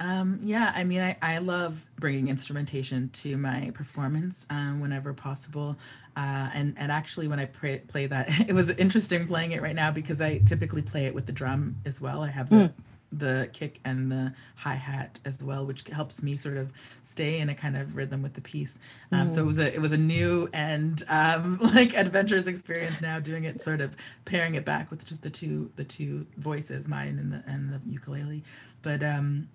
[0.00, 5.76] um, yeah, I mean, I, I love bringing instrumentation to my performance um, whenever possible.
[6.16, 9.74] Uh, and, and actually, when I play, play that, it was interesting playing it right
[9.74, 12.22] now because I typically play it with the drum as well.
[12.22, 12.72] I have the mm
[13.18, 16.72] the kick and the hi hat as well, which helps me sort of
[17.02, 18.78] stay in a kind of rhythm with the piece.
[19.12, 19.30] Um, mm.
[19.30, 23.00] So it was a it was a new and um, like adventurous experience.
[23.00, 26.88] Now doing it, sort of pairing it back with just the two the two voices,
[26.88, 28.42] mine and the and the ukulele.
[28.82, 29.48] But um,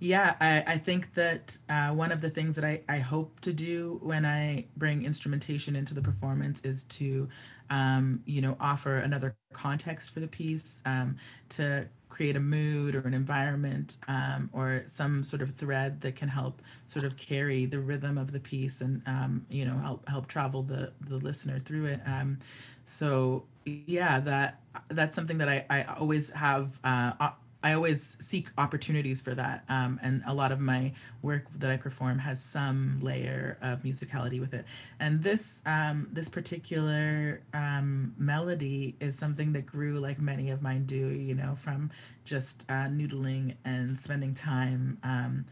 [0.00, 3.52] yeah, I, I think that uh, one of the things that I, I hope to
[3.52, 7.28] do when I bring instrumentation into the performance is to,
[7.68, 11.16] um, you know, offer another context for the piece, um,
[11.50, 16.28] to create a mood or an environment um, or some sort of thread that can
[16.28, 20.26] help sort of carry the rhythm of the piece and um, you know help help
[20.26, 22.38] travel the the listener through it um,
[22.84, 27.30] so yeah that that's something that i i always have uh,
[27.62, 29.64] I always seek opportunities for that.
[29.68, 30.92] Um, and a lot of my
[31.22, 34.64] work that I perform has some layer of musicality with it.
[34.98, 37.99] And this um, this particular um,
[38.30, 41.90] melody is something that grew like many of mine do, you know, from
[42.24, 45.44] just uh, noodling and spending time um,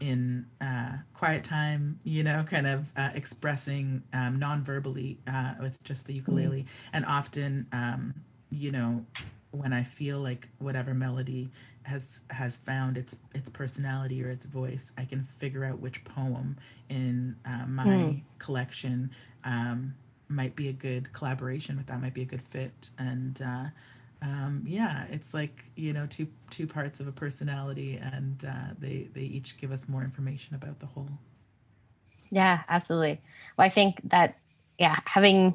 [0.00, 6.06] in uh, quiet time, you know, kind of uh, expressing um, non-verbally uh, with just
[6.06, 6.62] the ukulele.
[6.62, 6.66] Mm.
[6.92, 8.12] And often, um,
[8.50, 9.02] you know,
[9.52, 11.48] when I feel like whatever melody
[11.84, 16.58] has has found its its personality or its voice, I can figure out which poem
[16.90, 18.20] in uh, my mm.
[18.38, 19.10] collection
[19.44, 19.94] um,
[20.28, 23.64] might be a good collaboration with that, might be a good fit, and uh,
[24.22, 29.08] um, yeah, it's like you know two two parts of a personality, and uh, they
[29.12, 31.08] they each give us more information about the whole.
[32.30, 33.20] Yeah, absolutely.
[33.56, 34.38] Well, I think that
[34.78, 35.54] yeah, having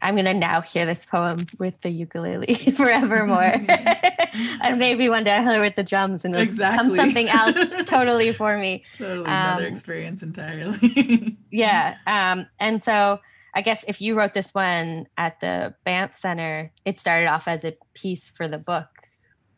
[0.00, 3.42] I'm gonna now hear this poem with the ukulele forevermore,
[4.62, 6.90] and maybe one day I'll hear it with the drums and it'll exactly.
[6.90, 8.84] become something else totally for me.
[8.96, 11.36] Totally another um, experience entirely.
[11.50, 13.18] yeah, um, and so
[13.54, 17.64] I guess if you wrote this one at the Banff Center, it started off as
[17.64, 18.86] a piece for the book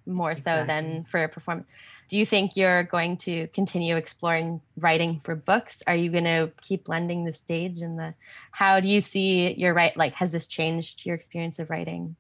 [0.07, 0.63] more exactly.
[0.63, 1.67] so than for a performance.
[2.11, 5.81] Do you think you're going to continue exploring writing for books?
[5.87, 8.15] Are you going to keep blending the stage and the
[8.51, 12.17] how do you see your right like has this changed your experience of writing?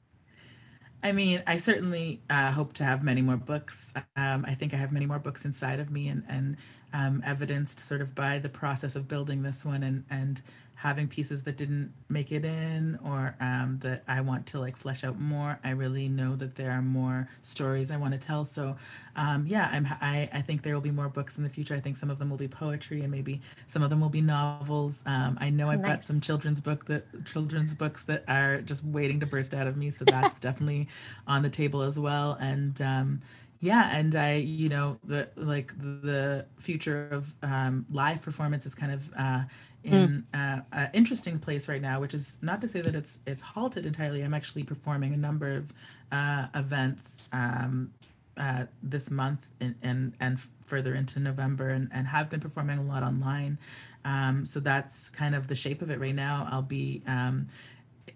[1.03, 3.93] I mean, I certainly uh, hope to have many more books.
[4.14, 6.57] Um, I think I have many more books inside of me and, and
[6.93, 10.41] um, evidenced sort of by the process of building this one and, and
[10.81, 15.05] having pieces that didn't make it in or um, that I want to like flesh
[15.05, 15.59] out more.
[15.62, 18.47] I really know that there are more stories I want to tell.
[18.47, 18.76] So
[19.14, 21.74] um, yeah, I'm, I, I think there will be more books in the future.
[21.74, 24.22] I think some of them will be poetry and maybe some of them will be
[24.22, 25.03] novels.
[25.05, 25.97] Um, I know I've nice.
[25.97, 29.76] got some children's book that children's books that are just waiting to burst out of
[29.76, 29.91] me.
[29.91, 30.89] So that's definitely
[31.26, 32.39] on the table as well.
[32.41, 33.20] And um,
[33.62, 38.91] yeah and i you know the like the future of um, live performance is kind
[38.91, 39.43] of uh,
[39.85, 40.59] in mm.
[40.59, 43.87] uh, an interesting place right now which is not to say that it's it's halted
[43.87, 44.22] entirely.
[44.22, 45.72] I'm actually performing a number of
[46.12, 47.93] uh, events um,
[48.37, 52.83] uh, this month and, and and further into november and, and have been performing a
[52.83, 53.59] lot online.
[54.05, 56.49] Um, so that's kind of the shape of it right now.
[56.51, 57.49] I'll be um,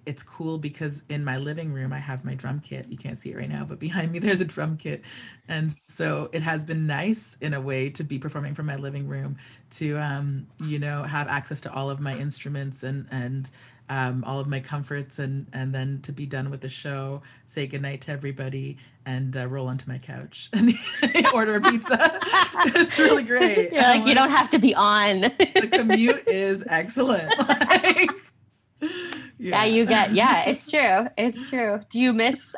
[0.07, 2.87] it's cool because in my living room I have my drum kit.
[2.89, 5.03] You can't see it right now, but behind me there's a drum kit.
[5.49, 9.09] And so it has been nice in a way to be performing from my living
[9.09, 9.37] room
[9.71, 13.51] to um, you know, have access to all of my instruments and and
[13.89, 17.67] um, all of my comforts and and then to be done with the show, say
[17.67, 20.75] goodnight to everybody and uh, roll onto my couch and
[21.35, 21.99] order a pizza.
[22.67, 23.73] it's really great.
[23.73, 25.21] Yeah, like, you don't have to be on.
[25.21, 27.31] the commute is excellent.
[27.39, 28.11] Like,
[29.45, 29.65] yeah.
[29.65, 32.55] yeah you get yeah it's true it's true do you miss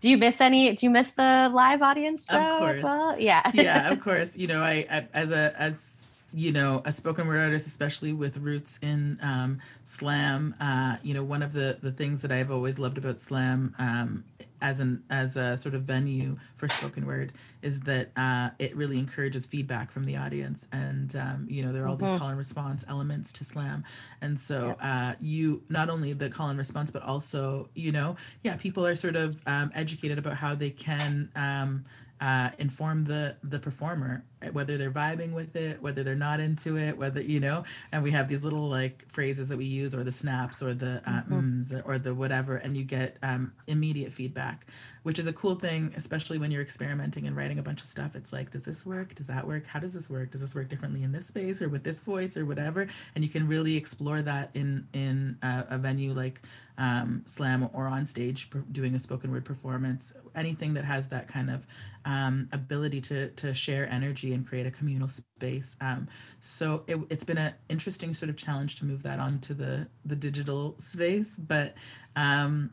[0.00, 3.18] do you miss any do you miss the live audience though, of course well?
[3.18, 5.95] yeah yeah of course you know I, I as a as
[6.32, 11.22] you know a spoken word artist especially with roots in um, slam uh, you know
[11.22, 14.24] one of the the things that i've always loved about slam um,
[14.60, 18.98] as an as a sort of venue for spoken word is that uh, it really
[18.98, 22.12] encourages feedback from the audience and um, you know there are all mm-hmm.
[22.12, 23.84] these call and response elements to slam
[24.20, 28.56] and so uh, you not only the call and response but also you know yeah
[28.56, 31.84] people are sort of um, educated about how they can um,
[32.20, 36.96] uh, inform the the performer whether they're vibing with it whether they're not into it
[36.96, 40.12] whether you know and we have these little like phrases that we use or the
[40.12, 41.78] snaps or the uh, mm-hmm.
[41.84, 44.66] or the whatever and you get um, immediate feedback
[45.06, 48.16] which is a cool thing especially when you're experimenting and writing a bunch of stuff.
[48.16, 49.14] It's like does this work?
[49.14, 49.64] Does that work?
[49.64, 50.32] How does this work?
[50.32, 52.88] Does this work differently in this space or with this voice or whatever?
[53.14, 56.42] And you can really explore that in in a, a venue like
[56.78, 61.50] um, slam or on stage doing a spoken word performance anything that has that kind
[61.50, 61.66] of
[62.06, 65.76] um, ability to to share energy and create a communal space.
[65.80, 66.08] Um,
[66.40, 70.16] so it, has been an interesting sort of challenge to move that onto the the
[70.16, 71.74] digital space, but
[72.14, 72.70] um,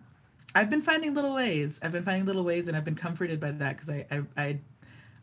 [0.56, 1.80] I've been finding little ways.
[1.82, 4.60] I've been finding little ways, and I've been comforted by that because I, I I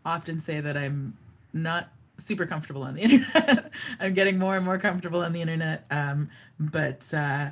[0.04, 1.16] often say that I'm
[1.52, 3.70] not super comfortable on the internet.
[4.00, 7.12] I'm getting more and more comfortable on the internet, um, but.
[7.14, 7.50] Uh,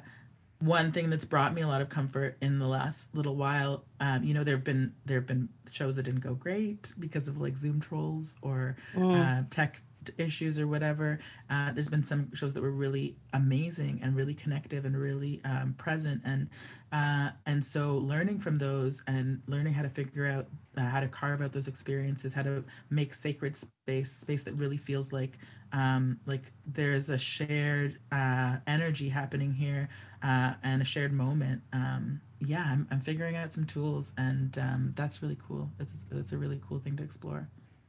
[0.61, 4.25] one thing that's brought me a lot of comfort in the last little while um,
[4.25, 7.41] you know there have been there have been shows that didn't go great because of
[7.41, 9.15] like zoom trolls or mm.
[9.15, 9.81] uh, tech
[10.19, 11.19] issues or whatever
[11.51, 15.75] uh, there's been some shows that were really amazing and really connective and really um,
[15.79, 16.49] present and
[16.91, 20.47] uh, and so learning from those and learning how to figure out
[20.77, 24.79] uh, how to carve out those experiences how to make sacred space space that really
[24.79, 25.39] feels like
[25.73, 29.89] um, like there's a shared uh, energy happening here
[30.23, 31.63] uh, and a shared moment.
[31.73, 35.71] Um, yeah, I'm, I'm figuring out some tools, and um, that's really cool.
[35.81, 37.49] It's, it's a really cool thing to explore.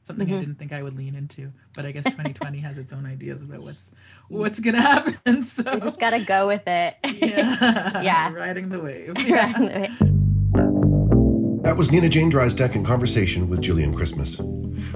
[0.10, 0.38] Something mm-hmm.
[0.38, 3.44] I didn't think I would lean into, but I guess 2020 has its own ideas
[3.44, 3.92] about what's
[4.28, 5.44] what's gonna happen.
[5.44, 6.96] So you just gotta go with it.
[7.04, 9.14] yeah, yeah, riding the wave.
[9.20, 9.36] Yeah.
[9.52, 11.62] Riding the wave.
[11.62, 14.42] That was Nina Jane Drystek in conversation with Jillian Christmas.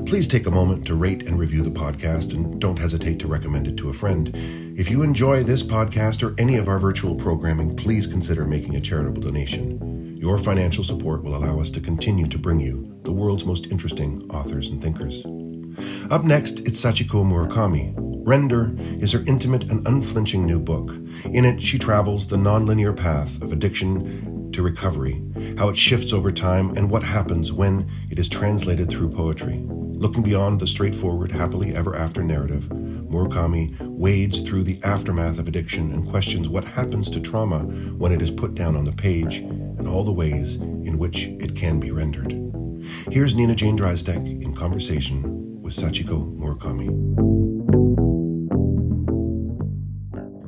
[0.08, 3.68] Please take a moment to rate and review the podcast and don't hesitate to recommend
[3.68, 4.32] it to a friend.
[4.76, 8.82] If you enjoy this podcast or any of our virtual programming, please consider making a
[8.82, 10.03] charitable donation.
[10.24, 14.26] Your financial support will allow us to continue to bring you the world's most interesting
[14.32, 15.26] authors and thinkers.
[16.10, 17.94] Up next, it's Sachiko Murakami.
[18.26, 20.92] Render is her intimate and unflinching new book.
[21.26, 25.22] In it, she travels the nonlinear path of addiction to recovery,
[25.58, 29.62] how it shifts over time, and what happens when it is translated through poetry.
[29.68, 35.92] Looking beyond the straightforward happily ever after narrative, Murakami wades through the aftermath of addiction
[35.92, 37.60] and questions what happens to trauma
[37.98, 39.44] when it is put down on the page
[39.78, 42.32] and all the ways in which it can be rendered.
[43.12, 46.90] Here's Nina Jane Drystek in conversation with Sachiko Murakami.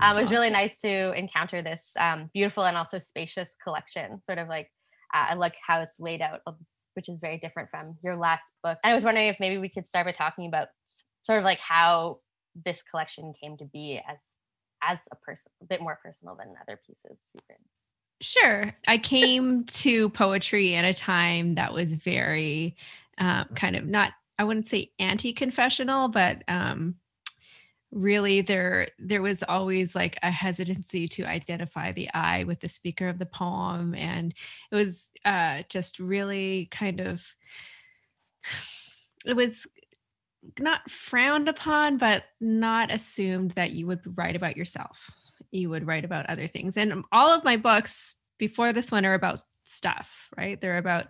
[0.01, 4.21] Um, it was really nice to encounter this um, beautiful and also spacious collection.
[4.23, 4.69] Sort of like
[5.13, 6.57] uh, I like how it's laid out, um,
[6.93, 8.78] which is very different from your last book.
[8.84, 10.67] And I was wondering if maybe we could start by talking about
[11.23, 12.19] sort of like how
[12.65, 14.19] this collection came to be as
[14.84, 17.65] as a person, a bit more personal than other pieces you've written.
[18.22, 18.74] Sure.
[18.88, 22.76] I came to poetry at a time that was very
[23.18, 26.95] um, kind of not, I wouldn't say anti confessional, but um,
[27.95, 33.07] really there there was always like a hesitancy to identify the i with the speaker
[33.07, 34.34] of the poem and
[34.70, 37.26] it was uh just really kind of
[39.26, 39.66] it was
[40.59, 45.09] not frowned upon but not assumed that you would write about yourself
[45.51, 46.77] you would write about other things.
[46.77, 50.59] And all of my books before this one are about stuff right?
[50.59, 51.07] They're about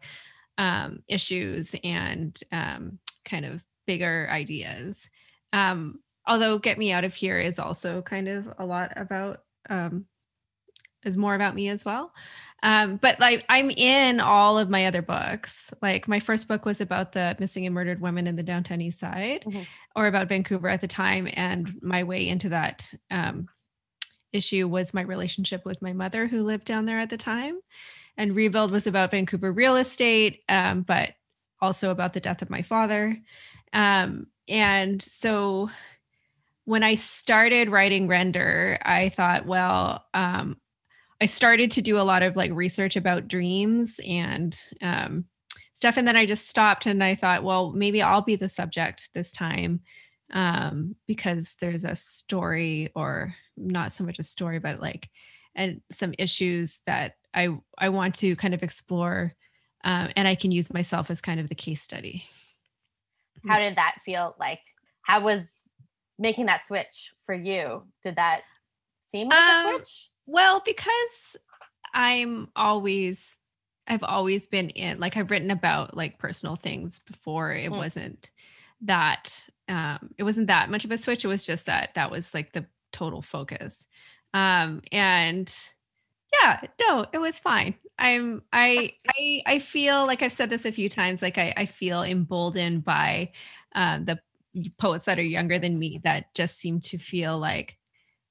[0.58, 5.10] um, issues and um, kind of bigger ideas.
[5.54, 10.06] Um, although get me out of here is also kind of a lot about um
[11.04, 12.12] is more about me as well.
[12.64, 15.74] Um but like i'm in all of my other books.
[15.82, 19.00] Like my first book was about the missing and murdered women in the downtown east
[19.00, 19.62] side mm-hmm.
[19.96, 23.48] or about vancouver at the time and my way into that um
[24.36, 27.60] issue was my relationship with my mother who lived down there at the time
[28.18, 31.14] and rebuild was about vancouver real estate um, but
[31.62, 33.18] also about the death of my father
[33.74, 35.70] um, and so
[36.66, 40.58] when I started writing Render, I thought, well, um,
[41.22, 45.26] I started to do a lot of like research about dreams and um,
[45.76, 45.98] stuff.
[45.98, 49.32] And then I just stopped and I thought, well, maybe I'll be the subject this
[49.32, 49.80] time
[50.36, 55.10] um, because there's a story, or not so much a story, but like,
[55.56, 59.34] and some issues that I I want to kind of explore,
[59.84, 62.26] um, and I can use myself as kind of the case study.
[63.48, 64.60] How did that feel like?
[65.02, 65.62] How was
[66.18, 68.42] making that switch for you did that
[69.10, 71.36] seem like um, a switch well because
[71.94, 73.38] i'm always
[73.88, 77.78] i've always been in like i've written about like personal things before it mm.
[77.78, 78.32] wasn't
[78.86, 82.34] that um it wasn't that much of a switch it was just that that was
[82.34, 83.88] like the total focus.
[84.34, 85.54] Um and
[86.42, 87.76] yeah no it was fine.
[87.98, 91.66] I'm i i i feel like i've said this a few times like i i
[91.66, 93.32] feel emboldened by
[93.74, 94.20] uh, the
[94.78, 97.78] poets that are younger than me that just seem to feel like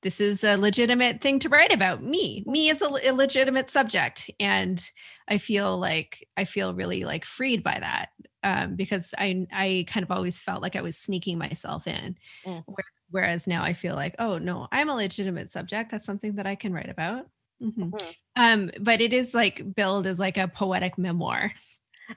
[0.05, 4.31] this is a legitimate thing to write about me me is a, a, legitimate subject
[4.39, 4.91] and
[5.27, 8.11] i feel like i feel really like freed by that
[8.45, 12.15] um, because i i kind of always felt like i was sneaking myself in
[12.47, 12.63] mm.
[13.11, 16.55] whereas now i feel like oh no i'm a legitimate subject that's something that i
[16.55, 17.27] can write about
[17.61, 17.85] mm-hmm.
[17.85, 18.11] Mm-hmm.
[18.37, 21.51] um but it is like billed as like a poetic memoir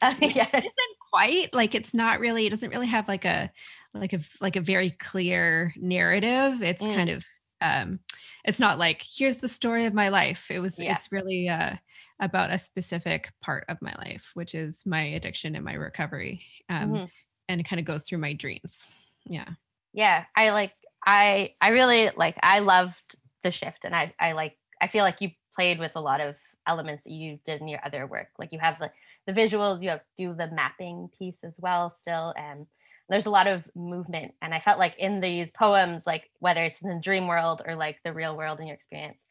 [0.02, 0.50] uh, yeah.
[0.54, 3.50] it isn't quite like it's not really it doesn't really have like a
[3.94, 6.94] like a like a very clear narrative it's mm.
[6.94, 7.26] kind of
[7.62, 8.00] um
[8.46, 10.94] it's not like here's the story of my life it was yeah.
[10.94, 11.76] it's really uh
[12.20, 16.92] about a specific part of my life which is my addiction and my recovery um
[16.92, 17.06] mm-hmm.
[17.50, 18.86] and it kind of goes through my dreams
[19.26, 19.50] yeah
[19.94, 20.74] yeah i like
[21.06, 25.22] i i really like i loved the shift and i i like i feel like
[25.22, 26.36] you played with a lot of
[26.68, 28.92] elements that you did in your other work like you have the
[29.26, 32.66] the visuals you have do the mapping piece as well still and
[33.10, 36.82] there's a lot of movement and i felt like in these poems like whether it's
[36.82, 39.22] in the dream world or like the real world in your experience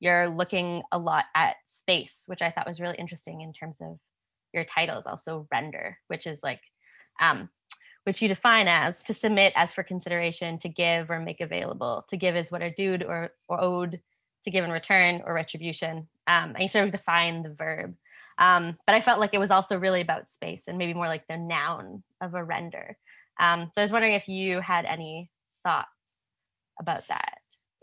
[0.00, 3.98] you're looking a lot at space which i thought was really interesting in terms of
[4.52, 6.60] your titles also render which is like
[7.20, 7.48] um
[8.04, 12.04] which you define as to submit as for consideration to give or make available.
[12.10, 14.00] To give is what are due or or owed
[14.44, 16.06] to give in return or retribution.
[16.26, 17.94] Um, and you sort of define the verb.
[18.36, 21.24] Um, but i felt like it was also really about space and maybe more like
[21.28, 22.96] the noun of a render
[23.38, 25.30] um, so I was wondering if you had any
[25.64, 25.88] thoughts
[26.80, 27.38] about that.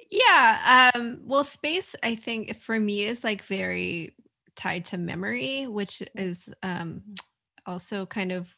[0.10, 0.92] Yeah.
[0.94, 4.16] Um, well, space, I think for me is like very
[4.56, 7.02] tied to memory, which is um,
[7.66, 8.54] also kind of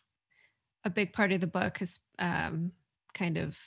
[0.83, 2.71] a big part of the book is um,
[3.13, 3.57] kind of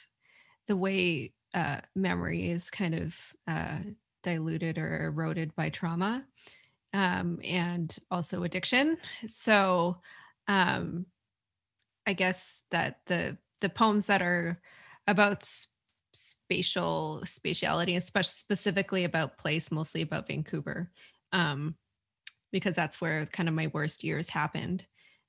[0.67, 3.17] the way uh, memory is kind of
[3.47, 3.79] uh,
[4.23, 6.25] diluted or eroded by trauma
[6.93, 8.97] um, and also addiction.
[9.29, 9.99] So
[10.49, 11.07] um,
[12.07, 14.61] I guess that the the poems that are
[15.07, 15.47] about
[16.13, 20.91] spatial spatiality, especially specifically about place, mostly about Vancouver,
[21.33, 21.75] um,
[22.53, 24.87] because that's where kind of my worst years happened.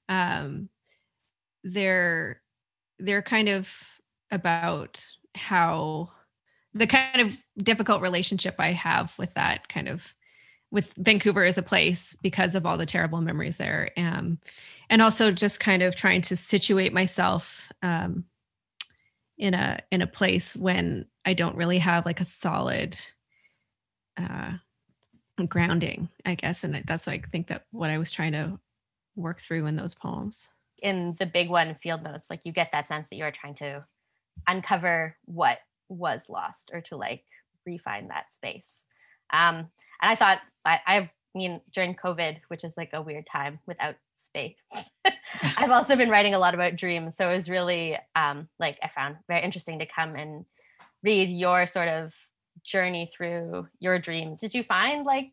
[0.09, 0.69] Um,
[1.63, 2.41] they're
[2.99, 3.73] they're kind of
[4.31, 5.05] about
[5.35, 6.11] how
[6.73, 10.13] the kind of difficult relationship I have with that kind of
[10.71, 13.89] with Vancouver as a place because of all the terrible memories there.
[13.97, 14.39] Um,
[14.89, 18.25] and also just kind of trying to situate myself um,
[19.37, 22.99] in a in a place when I don't really have like a solid
[24.17, 24.53] uh,
[25.47, 26.63] grounding, I guess.
[26.63, 28.59] And that's I think that what I was trying to
[29.15, 30.47] work through in those poems.
[30.81, 33.55] In the big one, field notes, like you get that sense that you are trying
[33.55, 33.85] to
[34.47, 35.59] uncover what
[35.89, 37.23] was lost or to like
[37.65, 38.69] refine that space.
[39.31, 39.69] Um,
[40.01, 43.95] and I thought, I, I mean, during COVID, which is like a weird time without
[44.19, 44.57] space,
[45.57, 47.15] I've also been writing a lot about dreams.
[47.17, 50.45] So it was really um, like I found very interesting to come and
[51.03, 52.11] read your sort of
[52.63, 54.39] journey through your dreams.
[54.41, 55.31] Did you find like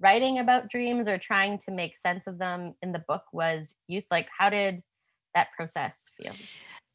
[0.00, 4.08] writing about dreams or trying to make sense of them in the book was used?
[4.10, 4.82] Like, how did
[5.34, 6.32] that process feel?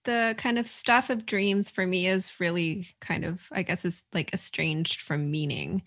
[0.03, 4.05] the kind of stuff of dreams for me is really kind of i guess is
[4.13, 5.83] like estranged from meaning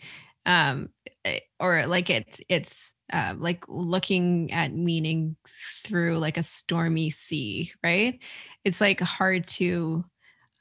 [0.47, 0.89] um
[1.25, 5.37] eh, or like it's it's uh, like looking at meaning
[5.85, 8.19] through like a stormy sea right?
[8.65, 10.05] It's like hard to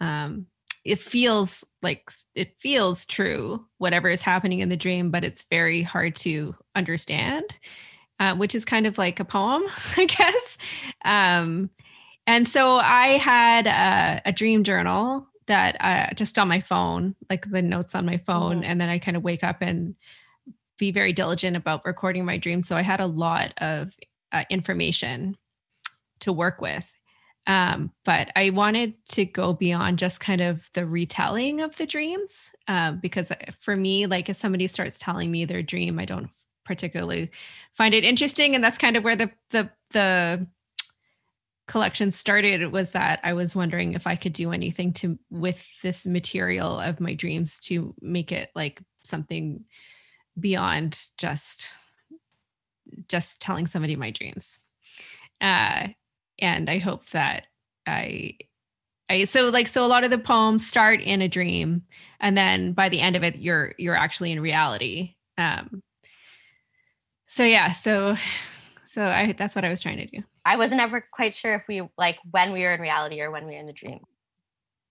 [0.01, 0.47] um
[0.86, 5.81] it feels like it feels true whatever is happening in the dream but it's very
[5.81, 7.57] hard to understand
[8.19, 9.63] uh, which is kind of like a poem
[9.97, 10.57] i guess.
[11.05, 11.69] Um
[12.25, 17.50] and so I had a, a dream journal that uh, just on my phone, like
[17.50, 18.72] the notes on my phone, mm-hmm.
[18.72, 19.96] and then I kind of wake up and
[20.78, 22.68] be very diligent about recording my dreams.
[22.68, 23.96] So I had a lot of
[24.32, 25.38] uh, information
[26.22, 26.91] to work with.
[27.46, 32.52] Um, but I wanted to go beyond just kind of the retelling of the dreams
[32.70, 36.30] um, because uh, for me, like if somebody starts telling me their dream, I don't
[36.64, 37.30] particularly
[37.74, 40.48] find it interesting, and that's kind of where the the the
[41.68, 46.05] collection started was that I was wondering if I could do anything to with this
[46.05, 49.64] material of my dreams to make it like something
[50.39, 51.74] beyond just
[53.07, 54.59] just telling somebody my dreams.
[55.39, 55.88] Uh,
[56.39, 57.47] and I hope that
[57.88, 58.38] I
[59.09, 61.84] I so like so a lot of the poems start in a dream
[62.20, 65.16] and then by the end of it you're you're actually in reality.
[65.38, 65.82] Um
[67.28, 68.16] so yeah, so
[68.94, 70.24] so I that's what I was trying to do.
[70.46, 73.48] I wasn't ever quite sure if we like when we were in reality or when
[73.48, 74.02] we were in the dream.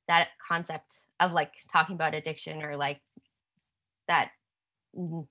[0.08, 3.00] That concept of like talking about addiction or like
[4.08, 4.30] that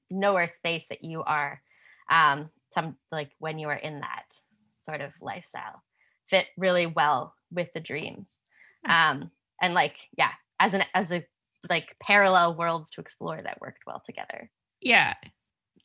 [0.10, 1.62] nowhere space that you are
[2.10, 4.26] um some like when you are in that
[4.86, 5.84] sort of lifestyle
[6.30, 8.26] fit really well with the dreams
[8.90, 9.30] um
[9.62, 11.24] and like yeah as an as a
[11.70, 14.50] like parallel worlds to explore that worked well together
[14.80, 15.14] yeah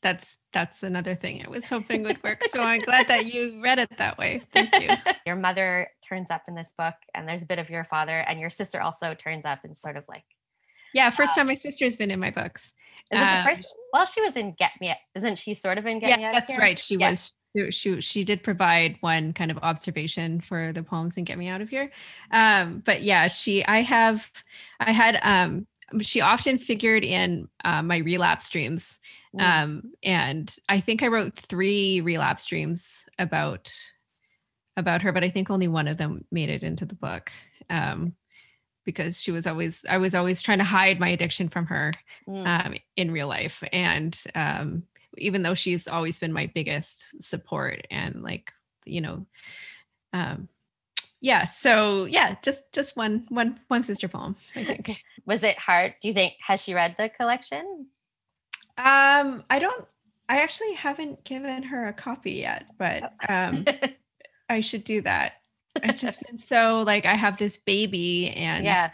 [0.06, 2.42] that's that's another thing I was hoping would work.
[2.52, 4.40] So I'm glad that you read it that way.
[4.52, 4.88] Thank you.
[5.26, 8.38] Your mother turns up in this book, and there's a bit of your father, and
[8.38, 10.22] your sister also turns up and sort of like.
[10.94, 12.72] Yeah, first uh, time my sister's been in my books.
[13.10, 13.58] Is it the first?
[13.58, 14.94] Um, well, she was in Get Me.
[15.16, 16.22] Isn't she sort of in Get yes, Me?
[16.22, 16.78] Yes, that's right.
[16.78, 17.10] She yeah.
[17.10, 17.34] was.
[17.70, 21.60] She she did provide one kind of observation for the poems and Get Me Out
[21.60, 21.90] of Here.
[22.30, 23.64] Um, but yeah, she.
[23.66, 24.30] I have.
[24.78, 25.18] I had.
[25.22, 25.66] Um,
[26.00, 29.00] she often figured in uh, my relapse dreams
[29.36, 29.62] Mm.
[29.62, 33.72] Um, and I think I wrote three relapse dreams about
[34.78, 37.30] about her, but I think only one of them made it into the book.
[37.70, 38.14] Um,
[38.84, 41.92] because she was always I was always trying to hide my addiction from her
[42.28, 42.46] mm.
[42.46, 43.62] um, in real life.
[43.72, 44.84] And um,
[45.18, 48.52] even though she's always been my biggest support and like,
[48.84, 49.26] you know,
[50.12, 50.48] um,
[51.20, 55.94] yeah so yeah just just one one one sister poem i think was it hard
[56.00, 57.86] do you think has she read the collection
[58.78, 59.86] um, I don't.
[60.28, 63.34] I actually haven't given her a copy yet, but oh.
[63.34, 63.64] um,
[64.48, 65.34] I should do that.
[65.82, 68.90] It's just been so like I have this baby and yeah.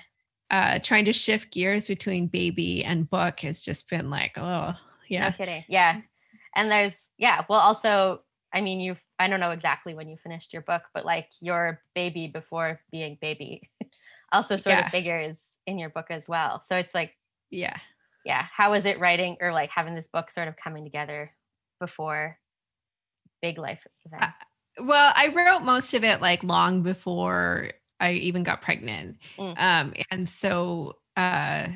[0.51, 4.75] uh, trying to shift gears between baby and book has just been like, oh
[5.09, 5.29] yeah.
[5.29, 5.65] No kidding.
[5.69, 6.01] Yeah.
[6.55, 8.23] And there's yeah, well also,
[8.53, 11.81] I mean you I don't know exactly when you finished your book, but like your
[11.95, 13.71] baby before being baby
[14.33, 14.87] also sort yeah.
[14.87, 16.63] of figures in your book as well.
[16.69, 17.13] So it's like
[17.51, 17.77] yeah
[18.25, 21.33] yeah how was it writing or like having this book sort of coming together
[21.81, 22.39] before
[23.41, 27.71] big life event uh, well i wrote most of it like long before
[28.01, 29.17] i even got pregnant.
[29.39, 29.61] Mm.
[29.61, 31.67] um and so uh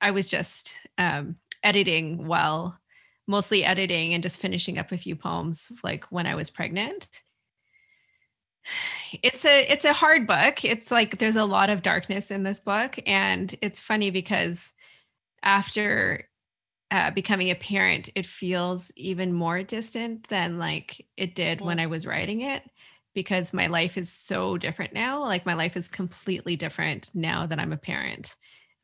[0.00, 2.78] i was just um editing well
[3.26, 7.08] mostly editing and just finishing up a few poems like when i was pregnant.
[9.22, 10.66] It's a it's a hard book.
[10.66, 14.74] It's like there's a lot of darkness in this book and it's funny because
[15.42, 16.28] after
[16.90, 21.86] uh, becoming a parent, it feels even more distant than like it did when I
[21.86, 22.62] was writing it
[23.14, 25.22] because my life is so different now.
[25.24, 28.34] Like my life is completely different now that I'm a parent.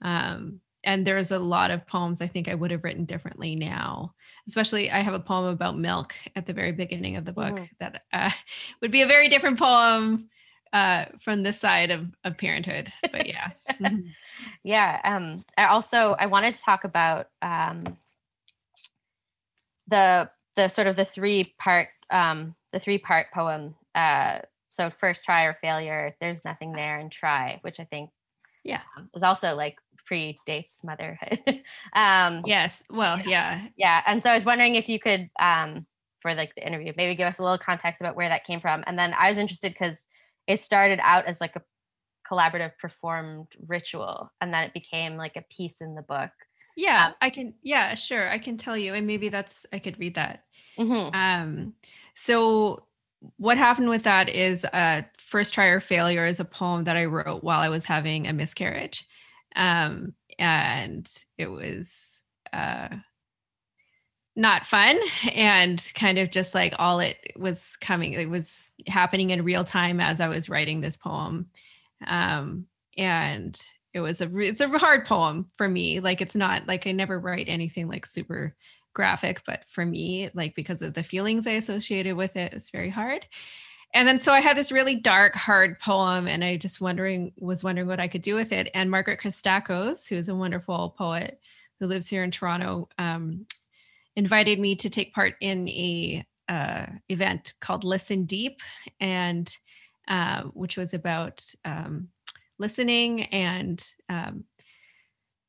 [0.02, 4.14] Um, and there's a lot of poems I think I would have written differently now.
[4.46, 7.64] Especially, I have a poem about milk at the very beginning of the book mm-hmm.
[7.80, 8.30] that uh,
[8.82, 10.28] would be a very different poem
[10.74, 12.92] uh, from this side of, of parenthood.
[13.00, 13.50] But yeah.
[14.62, 15.00] Yeah.
[15.04, 17.82] Um, I also I wanted to talk about um,
[19.86, 23.74] the the sort of the three part um, the three part poem.
[23.94, 26.16] Uh, so first try or failure.
[26.20, 28.10] There's nothing there, and try, which I think
[28.64, 29.76] yeah um, is also like
[30.10, 31.40] predates motherhood.
[31.94, 32.82] um, yes.
[32.90, 33.66] Well, yeah.
[33.76, 34.02] Yeah.
[34.06, 35.86] And so I was wondering if you could, um,
[36.20, 38.84] for like the interview, maybe give us a little context about where that came from.
[38.86, 39.96] And then I was interested because
[40.46, 41.62] it started out as like a
[42.30, 46.30] collaborative performed ritual and then it became like a piece in the book.
[46.76, 47.54] Yeah, um, I can.
[47.62, 48.28] Yeah, sure.
[48.28, 48.94] I can tell you.
[48.94, 50.44] And maybe that's, I could read that.
[50.78, 51.14] Mm-hmm.
[51.14, 51.74] Um,
[52.14, 52.86] so
[53.36, 57.04] what happened with that is uh, first try or failure is a poem that I
[57.04, 59.06] wrote while I was having a miscarriage
[59.56, 62.88] um, and it was uh,
[64.36, 64.98] not fun
[65.32, 70.00] and kind of just like all it was coming it was happening in real time
[70.00, 71.46] as i was writing this poem
[72.06, 72.66] um,
[72.98, 73.60] and
[73.92, 77.18] it was a it's a hard poem for me like it's not like i never
[77.18, 78.54] write anything like super
[78.92, 82.90] graphic but for me like because of the feelings i associated with it it's very
[82.90, 83.26] hard
[83.94, 87.62] and then so I had this really dark, hard poem, and I just wondering was
[87.62, 88.68] wondering what I could do with it.
[88.74, 91.40] And Margaret Christakos, who's a wonderful poet
[91.78, 93.46] who lives here in Toronto, um,
[94.16, 98.60] invited me to take part in a uh, event called Listen Deep,
[99.00, 99.56] and
[100.08, 102.08] uh, which was about um,
[102.58, 104.44] listening and um,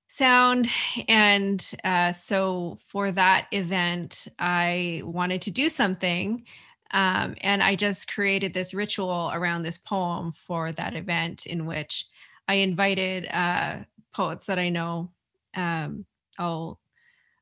[0.07, 0.67] sound.
[1.07, 6.45] And uh, so for that event, I wanted to do something
[6.91, 12.07] um, and I just created this ritual around this poem for that event in which
[12.47, 13.79] I invited uh,
[14.13, 15.11] poets that I know,
[15.55, 16.05] um,
[16.37, 16.79] all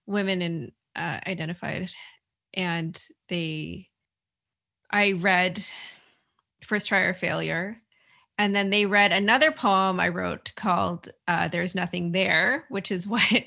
[0.05, 1.91] women and uh, identified,
[2.53, 3.89] and they,
[4.91, 5.63] I read
[6.63, 7.77] First Try or Failure.
[8.39, 13.07] And then they read another poem I wrote called uh, There's Nothing There, which is
[13.07, 13.43] what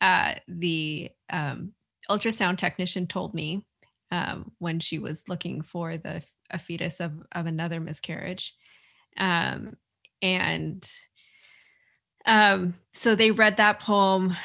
[0.00, 1.72] uh, the um,
[2.08, 3.64] ultrasound technician told me
[4.10, 6.22] um, when she was looking for the
[6.52, 8.54] a fetus of of another miscarriage,
[9.16, 9.76] um,
[10.20, 10.90] and
[12.26, 14.36] um, so they read that poem,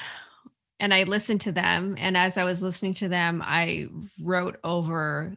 [0.80, 1.96] and I listened to them.
[1.98, 3.88] And as I was listening to them, I
[4.22, 5.36] wrote over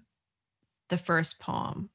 [0.89, 1.91] the first poem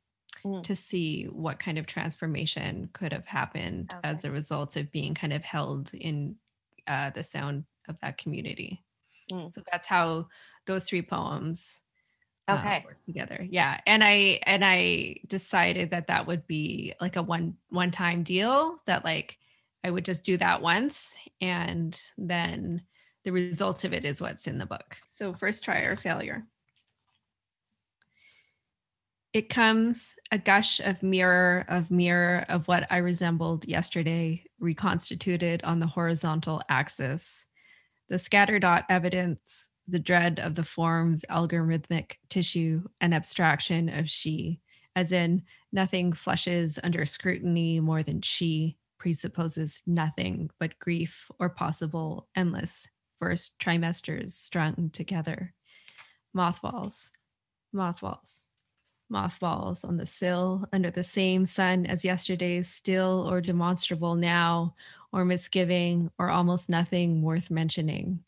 [0.45, 0.63] mm.
[0.63, 4.09] to see what kind of transformation could have happened okay.
[4.09, 6.35] as a result of being kind of held in
[6.87, 8.83] uh, the sound of that community.
[9.31, 9.51] Mm.
[9.51, 10.27] So that's how
[10.65, 11.81] those three poems
[12.47, 17.15] uh, okay work together yeah and i and i decided that that would be like
[17.15, 19.37] a one one time deal that like
[19.85, 22.81] i would just do that once and then
[23.23, 24.97] the result of it is what's in the book.
[25.09, 26.45] So first try or failure.
[29.33, 35.79] It comes a gush of mirror of mirror of what i resembled yesterday reconstituted on
[35.79, 37.47] the horizontal axis.
[38.09, 44.61] The scatter dot evidence the dread of the form's algorithmic tissue and abstraction of she,
[44.95, 52.29] as in nothing flushes under scrutiny more than she presupposes nothing but grief or possible
[52.35, 52.87] endless
[53.23, 55.53] first trimesters strung together.
[56.33, 57.09] Mothballs,
[57.71, 58.43] mothballs,
[59.09, 64.75] mothballs on the sill under the same sun as yesterday's still or demonstrable now,
[65.13, 68.19] or misgiving, or almost nothing worth mentioning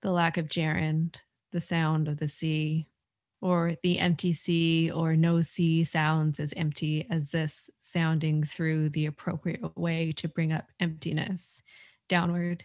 [0.00, 1.20] the lack of gerund,
[1.50, 2.88] the sound of the sea,
[3.42, 9.04] or the empty sea or no sea sounds as empty as this sounding through the
[9.04, 11.60] appropriate way to bring up emptiness,
[12.08, 12.64] downward,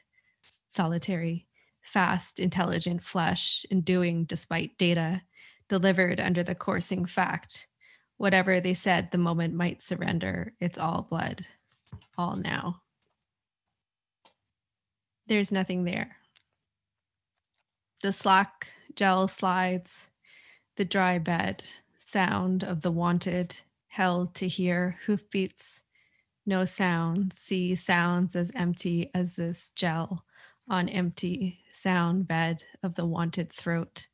[0.67, 1.47] solitary,
[1.87, 5.21] fast, intelligent flesh, and doing despite data,
[5.69, 7.67] delivered under the coursing fact.
[8.17, 10.53] Whatever they said, the moment might surrender.
[10.59, 11.45] It's all blood,
[12.17, 12.81] all now.
[15.27, 16.17] There's nothing there
[18.01, 20.07] the slack gel slides,
[20.75, 21.63] the dry bed,
[21.97, 23.55] sound of the wanted,
[23.87, 25.83] held to hear hoofbeats,
[26.45, 30.23] no sound, see sounds as empty as this gel
[30.69, 34.07] on empty sound bed of the wanted throat.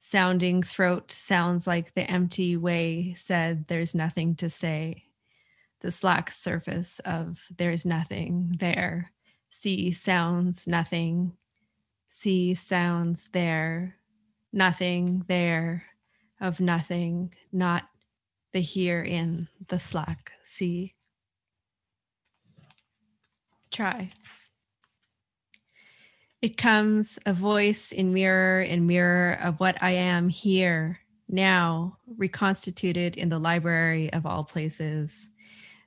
[0.00, 5.04] Sounding throat sounds like the empty way said there's nothing to say.
[5.80, 9.12] The slack surface of there's nothing there.
[9.50, 11.36] See sounds nothing
[12.14, 13.96] See sounds there,
[14.52, 15.86] nothing there,
[16.42, 17.84] of nothing, not
[18.52, 20.94] the here in the slack sea.
[23.70, 24.12] Try.
[26.42, 33.16] It comes a voice in mirror in mirror of what I am here, now, reconstituted
[33.16, 35.30] in the library of all places.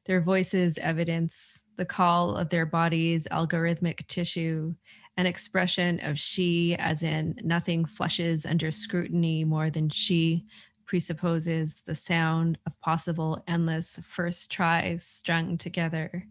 [0.05, 4.73] Their voices evidence the call of their bodies' algorithmic tissue,
[5.17, 10.45] an expression of she, as in nothing flushes under scrutiny more than she
[10.85, 16.25] presupposes the sound of possible endless first tries strung together.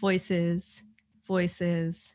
[0.00, 0.84] Voices,
[1.26, 2.14] voices,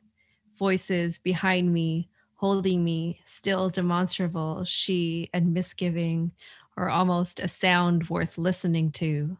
[0.58, 6.32] voices behind me, holding me, still demonstrable, she and misgiving,
[6.76, 9.38] or almost a sound worth listening to.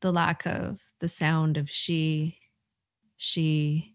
[0.00, 2.38] The lack of the sound of she,
[3.16, 3.94] she,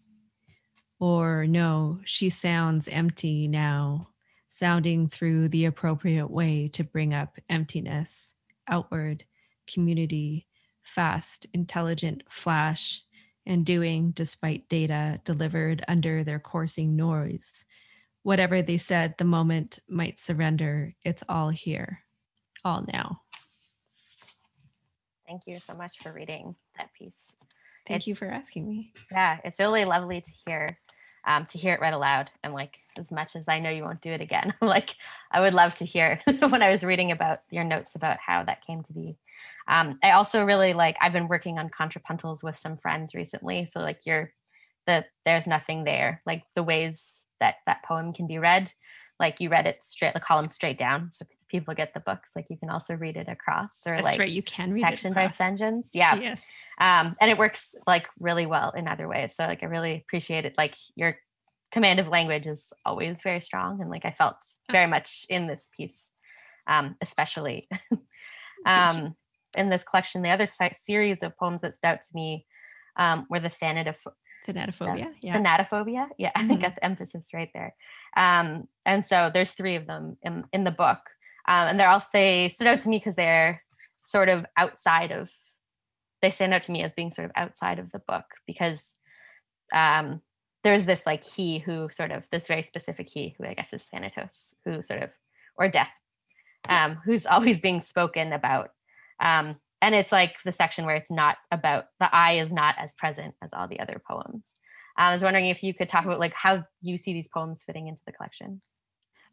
[0.98, 4.08] or no, she sounds empty now,
[4.48, 8.34] sounding through the appropriate way to bring up emptiness,
[8.68, 9.24] outward,
[9.66, 10.46] community,
[10.82, 13.02] fast, intelligent flash,
[13.46, 17.64] and doing despite data delivered under their coursing noise.
[18.22, 20.94] Whatever they said, the moment might surrender.
[21.04, 22.00] It's all here,
[22.64, 23.22] all now.
[25.26, 27.16] Thank you so much for reading that piece.
[27.86, 28.92] Thank It's- you for asking me.
[29.10, 30.78] Yeah, it's really lovely to hear
[31.26, 32.30] um, to hear it read aloud.
[32.42, 34.96] And like as much as I know you won't do it again, I'm like
[35.30, 38.64] I would love to hear when I was reading about your notes about how that
[38.66, 39.16] came to be.
[39.68, 43.68] Um, I also really like I've been working on contrapuntals with some friends recently.
[43.70, 44.32] So like you're
[44.86, 47.02] the there's nothing there, like the ways
[47.40, 48.72] that that poem can be read.
[49.18, 52.30] Like you read it straight, the column straight down, so people get the books.
[52.34, 54.30] Like you can also read it across or That's like right.
[54.30, 55.82] You can read section by section.
[55.92, 56.42] Yeah Yes.
[56.80, 59.34] um, and it works like really well in other ways.
[59.36, 60.54] So like I really appreciate it.
[60.56, 61.16] Like your
[61.70, 64.36] command of language is always very strong, and like I felt
[64.68, 64.72] Oh.
[64.72, 66.06] very much in this piece,
[66.66, 67.68] um, especially.
[68.66, 69.16] um,
[69.56, 72.46] in this collection, the other si- series of poems that stood out to me
[72.96, 73.96] um, were the Thanatoph-
[74.46, 75.08] Thanatophobia.
[75.22, 75.36] Yeah.
[75.38, 76.08] Thanatophobia.
[76.18, 76.60] Yeah, I Mhm.
[76.60, 77.74] got the emphasis right there.
[78.16, 81.00] Um, and so there's three of them in, in the book.
[81.48, 83.62] Um, and they're also, they stood out to me because they're
[84.04, 85.30] sort of outside of,
[86.22, 88.94] they stand out to me as being sort of outside of the book because
[89.72, 90.20] um,
[90.64, 93.82] there's this like he who sort of, this very specific he who I guess is
[93.84, 95.10] Thanatos, who sort of,
[95.56, 95.90] or death,
[96.68, 98.70] um, who's always being spoken about.
[99.20, 102.94] Um, and it's like the section where it's not about the I is not as
[102.94, 104.44] present as all the other poems.
[104.96, 107.88] I was wondering if you could talk about like how you see these poems fitting
[107.88, 108.60] into the collection.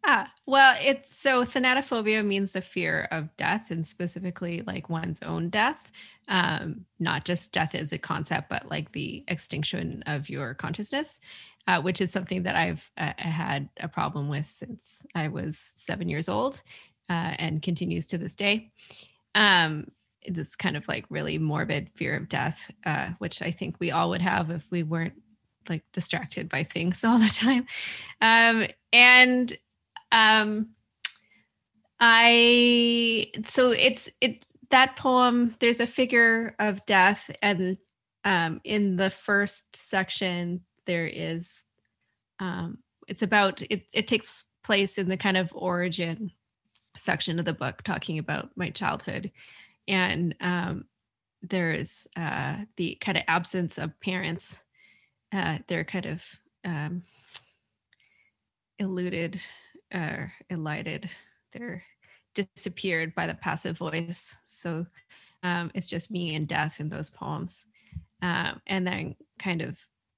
[0.06, 5.50] Ah, well, it's so thanatophobia means the fear of death and specifically like one's own
[5.50, 5.92] death.
[6.30, 11.20] Um, not just death as a concept, but like the extinction of your consciousness,
[11.68, 16.08] uh, which is something that I've uh, had a problem with since I was seven
[16.08, 16.62] years old
[17.10, 18.72] uh, and continues to this day.
[19.38, 19.88] Um,
[20.28, 24.10] this kind of like really morbid fear of death, uh, which I think we all
[24.10, 25.14] would have if we weren't
[25.70, 27.66] like distracted by things all the time.
[28.22, 29.58] Um, and
[30.12, 30.70] um
[32.00, 37.78] i so it's it that poem there's a figure of death and
[38.24, 41.66] um in the first section there is
[42.40, 42.78] um
[43.08, 46.32] it's about it it takes place in the kind of origin
[46.98, 49.32] section of the book talking about my childhood.
[49.88, 50.86] And um
[51.42, 54.62] there's uh the kind of absence of parents
[55.34, 56.24] uh they're kind of
[56.66, 57.04] um
[58.80, 59.40] eluded
[59.94, 61.10] or elided.
[61.54, 61.84] They're
[62.36, 64.36] disappeared by the passive voice.
[64.46, 64.86] So
[65.44, 67.66] um, it's just me and death in those poems.
[68.22, 69.78] Um, and then kind of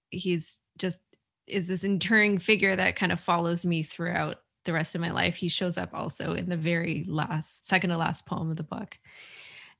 [0.10, 1.00] he's just
[1.48, 4.38] is this enduring figure that kind of follows me throughout
[4.70, 7.98] the rest of my life he shows up also in the very last second to
[7.98, 8.98] last poem of the book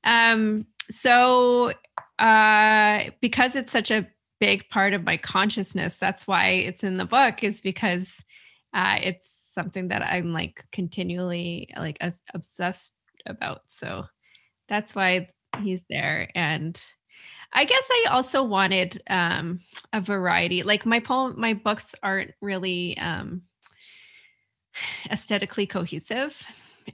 [0.04, 1.72] um so
[2.18, 4.06] uh because it's such a
[4.40, 8.24] big part of my consciousness that's why it's in the book is because
[8.74, 11.98] uh it's something that I'm like continually like
[12.34, 12.94] obsessed
[13.26, 13.62] about.
[13.66, 14.04] So
[14.68, 15.30] that's why
[15.62, 16.30] he's there.
[16.34, 16.80] And
[17.52, 19.60] I guess I also wanted um
[19.92, 20.62] a variety.
[20.62, 23.42] Like my poem, my books aren't really um
[25.10, 26.46] aesthetically cohesive.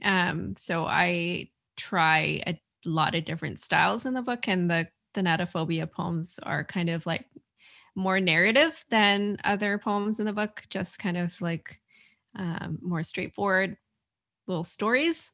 [0.03, 5.91] Um, so I try a lot of different styles in the book, and the Thanatophobia
[5.91, 7.25] poems are kind of like
[7.95, 11.79] more narrative than other poems in the book, just kind of like
[12.35, 13.77] um, more straightforward
[14.47, 15.31] little stories.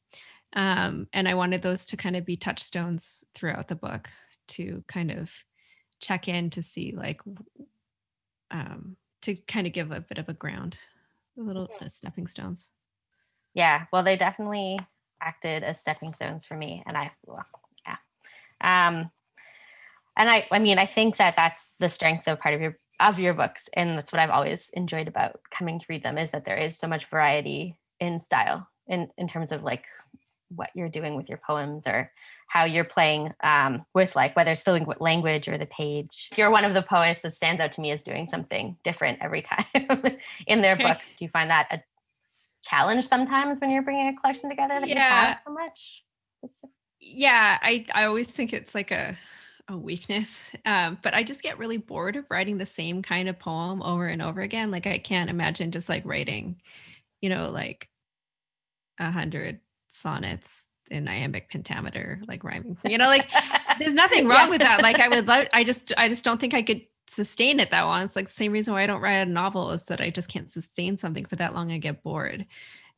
[0.56, 4.10] Um, and I wanted those to kind of be touchstones throughout the book
[4.50, 5.32] to kind of
[6.00, 7.22] check in to see like
[8.52, 10.78] um, to kind of give a bit of a ground
[11.36, 12.70] the little uh, stepping stones.
[13.54, 14.80] Yeah, well, they definitely
[15.22, 17.46] acted as stepping stones for me, and I, well,
[17.86, 17.98] yeah,
[18.62, 19.12] um,
[20.18, 23.20] and I, I mean, I think that that's the strength of part of your of
[23.20, 26.46] your books, and that's what I've always enjoyed about coming to read them is that
[26.46, 29.86] there is so much variety in style, in in terms of like
[30.56, 32.12] what you're doing with your poems or
[32.48, 36.30] how you're playing um, with like whether it's the language or the page.
[36.36, 39.42] You're one of the poets that stands out to me as doing something different every
[39.74, 41.16] time in their books.
[41.18, 41.84] Do you find that a
[42.64, 44.96] challenge sometimes when you're bringing a collection together that yeah.
[44.96, 46.04] you have so much?
[47.00, 49.18] Yeah, I I always think it's like a
[49.68, 50.52] a weakness.
[50.66, 54.08] Um, but I just get really bored of writing the same kind of poem over
[54.08, 54.72] and over again.
[54.72, 56.62] Like I can't imagine just like writing,
[57.22, 57.90] you know, like
[59.00, 59.60] a hundred
[59.94, 62.78] sonnets in iambic pentameter, like rhyming.
[62.84, 63.30] You know, like
[63.80, 64.50] there's nothing wrong yeah.
[64.50, 64.82] with that.
[64.82, 67.84] Like I would love I just I just don't think I could sustain it that
[67.84, 68.04] long.
[68.04, 70.30] It's like the same reason why I don't write a novel is that I just
[70.30, 71.72] can't sustain something for that long.
[71.72, 72.46] I get bored.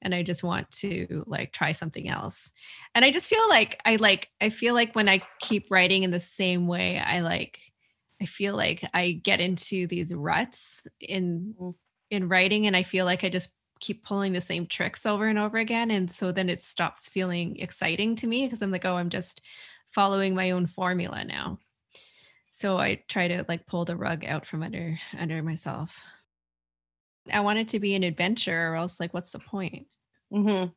[0.01, 2.51] And I just want to like try something else.
[2.93, 6.11] And I just feel like I like I feel like when I keep writing in
[6.11, 7.59] the same way, I like
[8.21, 11.75] I feel like I get into these ruts in mm.
[12.11, 15.37] in writing and I feel like I just keep pulling the same tricks over and
[15.37, 18.95] over again and so then it stops feeling exciting to me because i'm like oh
[18.95, 19.41] i'm just
[19.95, 21.57] following my own formula now.
[22.51, 26.03] So i try to like pull the rug out from under under myself.
[27.31, 29.87] I want it to be an adventure or else like what's the point?
[30.33, 30.71] Mm-hmm.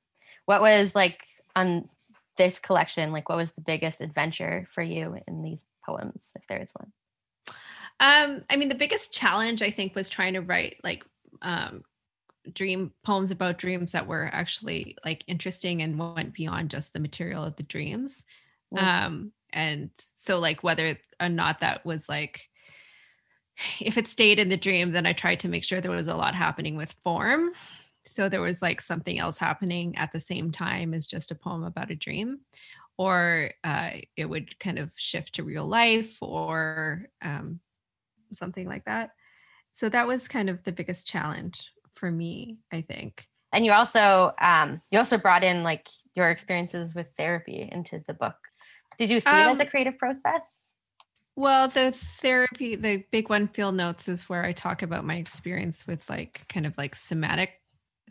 [0.45, 1.19] what was like
[1.57, 1.89] on
[2.37, 6.63] this collection like what was the biggest adventure for you in these poems if there
[6.63, 6.93] is one?
[7.99, 11.05] Um i mean the biggest challenge i think was trying to write like
[11.43, 11.83] um
[12.55, 17.45] dream poems about dreams that were actually like interesting and went beyond just the material
[17.45, 18.25] of the dreams.
[18.75, 18.83] Mm.
[18.83, 22.51] um and so like whether or not that was like
[23.81, 26.17] if it stayed in the dream then i tried to make sure there was a
[26.17, 27.53] lot happening with form.
[28.09, 31.63] So there was like something else happening at the same time as just a poem
[31.63, 32.41] about a dream.
[32.97, 37.61] Or uh, it would kind of shift to real life or um,
[38.33, 39.11] something like that.
[39.73, 43.27] So that was kind of the biggest challenge for me, I think.
[43.53, 48.15] And you also um, you also brought in like your experiences with therapy into the
[48.15, 48.37] book.
[48.99, 50.43] Did you see um, it as a um, creative process?
[51.37, 55.87] Well, the therapy, the big one field notes is where I talk about my experience
[55.87, 57.51] with like kind of like somatic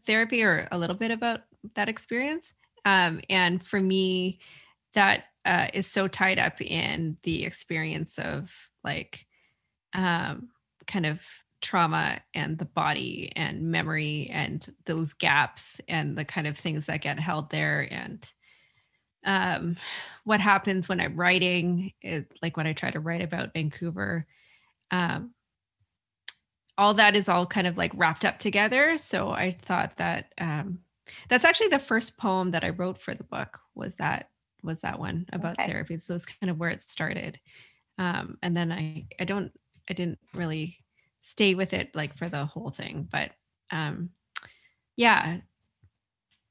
[0.05, 1.41] therapy or a little bit about
[1.75, 2.53] that experience.
[2.85, 4.39] Um, and for me,
[4.93, 8.49] that uh, is so tied up in the experience of
[8.83, 9.25] like
[9.93, 10.47] um,
[10.87, 11.19] kind of
[11.67, 17.01] trauma and the body and memory and those gaps and the kind of things that
[17.01, 17.85] get held there.
[17.91, 18.25] And
[19.25, 19.75] um,
[20.23, 24.25] what happens when i'm writing it, like when i try to write about vancouver
[24.91, 25.33] um,
[26.77, 28.97] all that is all kind of like wrapped up together.
[28.97, 30.79] So i thought that um,
[31.27, 34.29] that's actually the first poem that i wrote for the book was that
[34.63, 35.69] was that one about okay.
[35.69, 35.99] therapy.
[35.99, 37.39] So it's kind of where it started.
[37.97, 39.51] Um, and then i i don't
[39.89, 40.77] i didn't really
[41.27, 43.07] stay with it like for the whole thing.
[43.11, 43.31] But
[43.71, 44.11] um
[44.95, 45.39] yeah,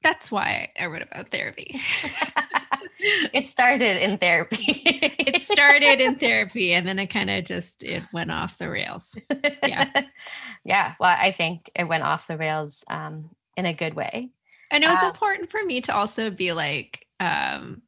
[0.03, 1.81] that's why I wrote about therapy.
[2.99, 4.83] it started in therapy.
[4.85, 9.17] it started in therapy and then it kind of just it went off the rails.
[9.63, 9.89] Yeah.
[10.63, 10.93] yeah.
[10.99, 14.29] Well, I think it went off the rails um in a good way.
[14.69, 17.81] And it was uh, important for me to also be like um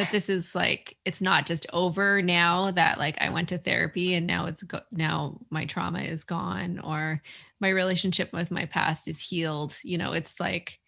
[0.00, 4.14] that this is like it's not just over now that like I went to therapy
[4.14, 7.22] and now it's go- now my trauma is gone or
[7.60, 9.76] my relationship with my past is healed.
[9.84, 10.78] You know it's like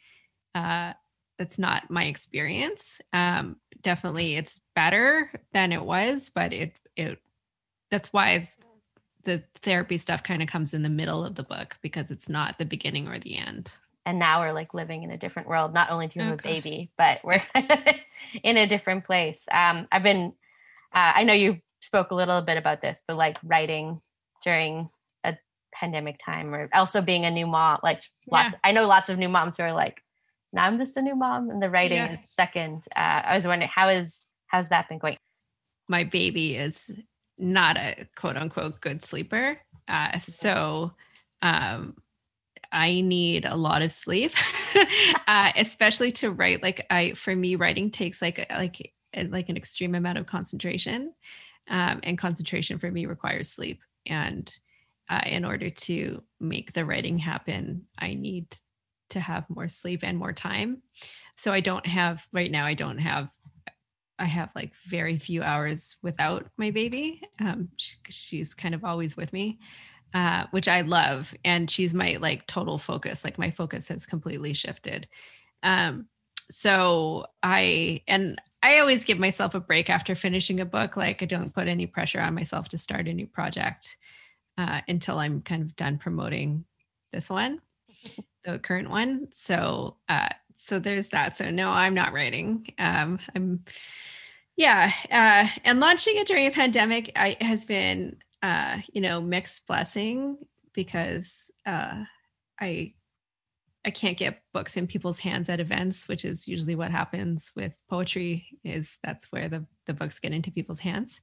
[0.54, 0.94] uh
[1.38, 3.00] that's not my experience.
[3.12, 7.18] Um definitely it's better than it was but it it
[7.90, 8.48] that's why
[9.24, 12.58] the therapy stuff kind of comes in the middle of the book because it's not
[12.58, 15.90] the beginning or the end and now we're like living in a different world not
[15.90, 16.50] only do you have okay.
[16.50, 17.42] a baby but we're
[18.42, 20.32] in a different place um i've been
[20.94, 24.00] uh, i know you spoke a little bit about this but like writing
[24.44, 24.88] during
[25.24, 25.36] a
[25.74, 28.58] pandemic time or also being a new mom like lots yeah.
[28.64, 30.00] i know lots of new moms who are like
[30.52, 32.18] now i'm just a new mom and the writing yeah.
[32.18, 35.16] is second uh, i was wondering how is how's that been going
[35.88, 36.90] my baby is
[37.38, 40.92] not a quote unquote good sleeper uh, so
[41.42, 41.96] um
[42.72, 44.32] I need a lot of sleep,
[45.28, 46.62] uh, especially to write.
[46.62, 48.92] Like I, for me, writing takes like like
[49.28, 51.12] like an extreme amount of concentration,
[51.68, 53.80] um, and concentration for me requires sleep.
[54.06, 54.52] And
[55.10, 58.46] uh, in order to make the writing happen, I need
[59.10, 60.82] to have more sleep and more time.
[61.36, 62.64] So I don't have right now.
[62.64, 63.28] I don't have.
[64.18, 67.22] I have like very few hours without my baby.
[67.40, 69.58] Um, she, she's kind of always with me.
[70.14, 71.34] Uh, which I love.
[71.44, 73.24] And she's my like total focus.
[73.24, 75.08] Like my focus has completely shifted.
[75.62, 76.06] Um,
[76.50, 80.96] so I, and I always give myself a break after finishing a book.
[80.96, 83.96] Like I don't put any pressure on myself to start a new project
[84.58, 86.64] uh, until I'm kind of done promoting
[87.12, 87.60] this one,
[88.44, 89.28] the current one.
[89.32, 91.36] So, uh, so there's that.
[91.36, 92.66] So no, I'm not writing.
[92.78, 93.64] Um, I'm,
[94.56, 99.66] yeah, uh, and launching it during a pandemic I, has been, uh, you know, mixed
[99.66, 100.36] blessing
[100.74, 102.04] because uh,
[102.60, 102.94] I
[103.84, 107.72] I can't get books in people's hands at events, which is usually what happens with
[107.88, 108.46] poetry.
[108.64, 111.20] Is that's where the the books get into people's hands.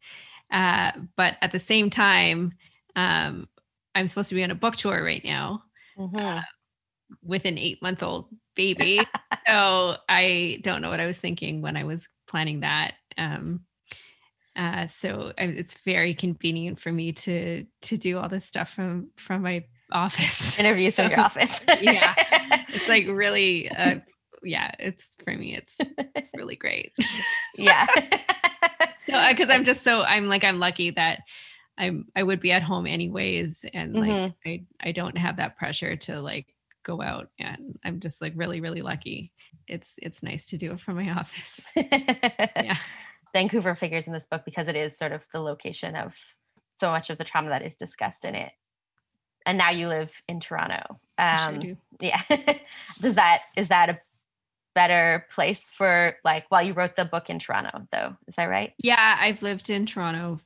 [0.52, 2.54] Uh, but at the same time,
[2.96, 3.48] um,
[3.96, 5.64] I'm supposed to be on a book tour right now
[5.98, 6.16] mm-hmm.
[6.16, 6.42] uh,
[7.22, 9.00] with an eight month old baby.
[9.48, 12.96] so I don't know what I was thinking when I was planning that.
[13.18, 13.62] Um,
[14.60, 19.42] uh, so it's very convenient for me to to do all this stuff from from
[19.42, 20.60] my office.
[20.60, 21.62] Interviews so, from your office.
[21.82, 22.14] yeah.
[22.68, 24.00] It's like really uh,
[24.44, 26.92] yeah it's for me it's, it's really great.
[27.56, 27.88] Yeah.
[29.06, 31.22] Because uh, i'm just so i'm like i'm lucky that
[31.78, 34.50] i'm i would be at home anyways and like mm-hmm.
[34.50, 36.54] i i don't have that pressure to like
[36.84, 39.32] go out and i'm just like really really lucky.
[39.68, 41.62] It's it's nice to do it from my office.
[41.76, 42.76] Yeah
[43.34, 46.14] vancouver figures in this book because it is sort of the location of
[46.80, 48.52] so much of the trauma that is discussed in it
[49.46, 51.00] and now you live in Toronto.
[51.18, 51.78] Um, sure do.
[52.00, 52.22] Yeah.
[53.02, 54.00] Does that is that a
[54.76, 56.46] better place for like?
[56.52, 58.16] Well, you wrote the book in Toronto, though.
[58.28, 58.74] Is that right?
[58.78, 60.40] Yeah, I've lived in Toronto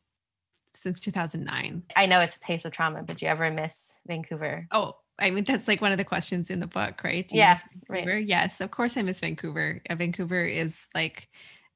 [0.74, 1.84] since 2009.
[1.96, 4.68] I know it's a place of trauma, but do you ever miss Vancouver?
[4.72, 7.30] Oh, I mean that's like one of the questions in the book, right?
[7.32, 7.60] yeah,
[7.90, 8.26] right.
[8.26, 9.82] Yes, of course I miss Vancouver.
[9.92, 11.28] Vancouver is like,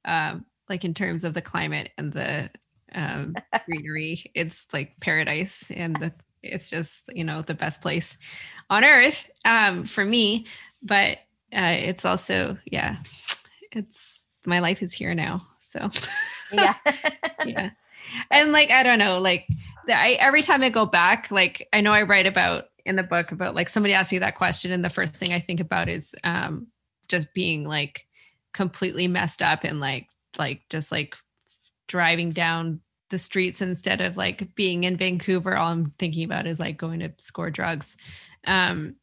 [0.05, 2.49] um, like in terms of the climate and the
[2.93, 6.13] um, greenery, it's like paradise, and the
[6.43, 8.17] it's just you know the best place
[8.69, 10.45] on earth um, for me
[10.81, 11.19] but
[11.55, 12.97] uh, it's also yeah
[13.71, 15.89] it's my life is here now so
[16.53, 16.75] yeah.
[17.45, 17.69] yeah.
[18.31, 19.47] And like i don't know like
[19.89, 23.31] I, every time i go back like i know i write about in the book
[23.31, 26.15] about like somebody asked me that question and the first thing i think about is
[26.23, 26.67] um
[27.09, 28.05] just being like
[28.53, 30.07] completely messed up and like
[30.39, 31.15] like just like
[31.87, 35.55] driving down the streets instead of like being in Vancouver.
[35.55, 37.97] All I'm thinking about is like going to score drugs.
[38.45, 38.95] Um,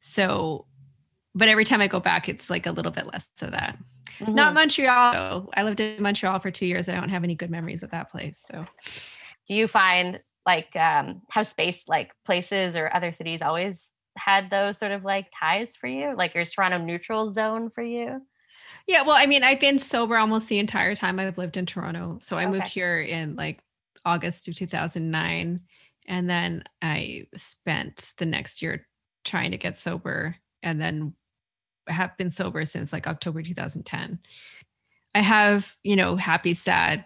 [0.00, 0.66] so,
[1.34, 3.78] but every time I go back, it's like a little bit less of that.
[4.18, 4.34] Mm-hmm.
[4.34, 5.12] Not Montreal.
[5.12, 5.50] Though.
[5.54, 6.88] I lived in Montreal for two years.
[6.88, 8.44] I don't have any good memories of that place.
[8.50, 8.64] So,
[9.46, 14.78] do you find like um, have space like places or other cities always had those
[14.78, 16.14] sort of like ties for you?
[16.16, 18.22] Like, is Toronto neutral zone for you?
[18.88, 22.18] Yeah, well, I mean, I've been sober almost the entire time I've lived in Toronto.
[22.22, 22.52] So I okay.
[22.52, 23.62] moved here in like
[24.06, 25.60] August of 2009
[26.06, 28.86] and then I spent the next year
[29.24, 31.12] trying to get sober and then
[31.86, 34.18] have been sober since like October 2010.
[35.14, 37.04] I have, you know, happy, sad,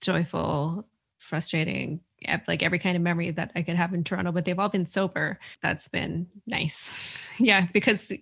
[0.00, 0.86] joyful,
[1.18, 2.00] frustrating,
[2.46, 4.86] like every kind of memory that I could have in Toronto, but they've all been
[4.86, 5.40] sober.
[5.62, 6.92] That's been nice.
[7.38, 8.12] yeah, because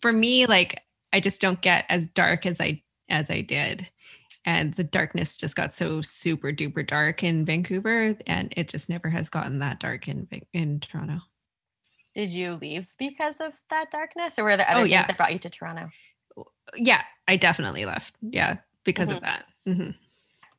[0.00, 3.88] for me, like I just don't get as dark as I as I did.
[4.44, 9.10] And the darkness just got so super duper dark in Vancouver, and it just never
[9.10, 11.20] has gotten that dark in in Toronto.
[12.14, 15.32] Did you leave because of that darkness, or were there other oh, things that brought
[15.32, 15.90] you to Toronto?
[16.74, 18.14] Yeah, I definitely left.
[18.22, 19.16] Yeah, because mm-hmm.
[19.16, 19.44] of that.
[19.68, 19.90] Mm-hmm.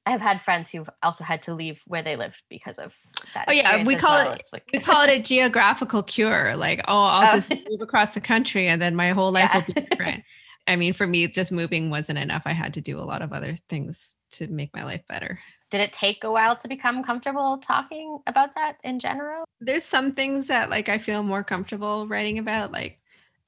[0.09, 2.95] I have had friends who've also had to leave where they lived because of
[3.35, 3.45] that.
[3.47, 4.31] Oh yeah, we call well.
[4.31, 4.67] it like...
[4.73, 6.55] we call it a geographical cure.
[6.55, 7.35] Like, oh, I'll oh.
[7.35, 9.57] just move across the country and then my whole life yeah.
[9.57, 10.23] will be different.
[10.65, 12.41] I mean, for me, just moving wasn't enough.
[12.45, 15.39] I had to do a lot of other things to make my life better.
[15.69, 19.45] Did it take a while to become comfortable talking about that in general?
[19.61, 22.99] There's some things that like I feel more comfortable writing about, like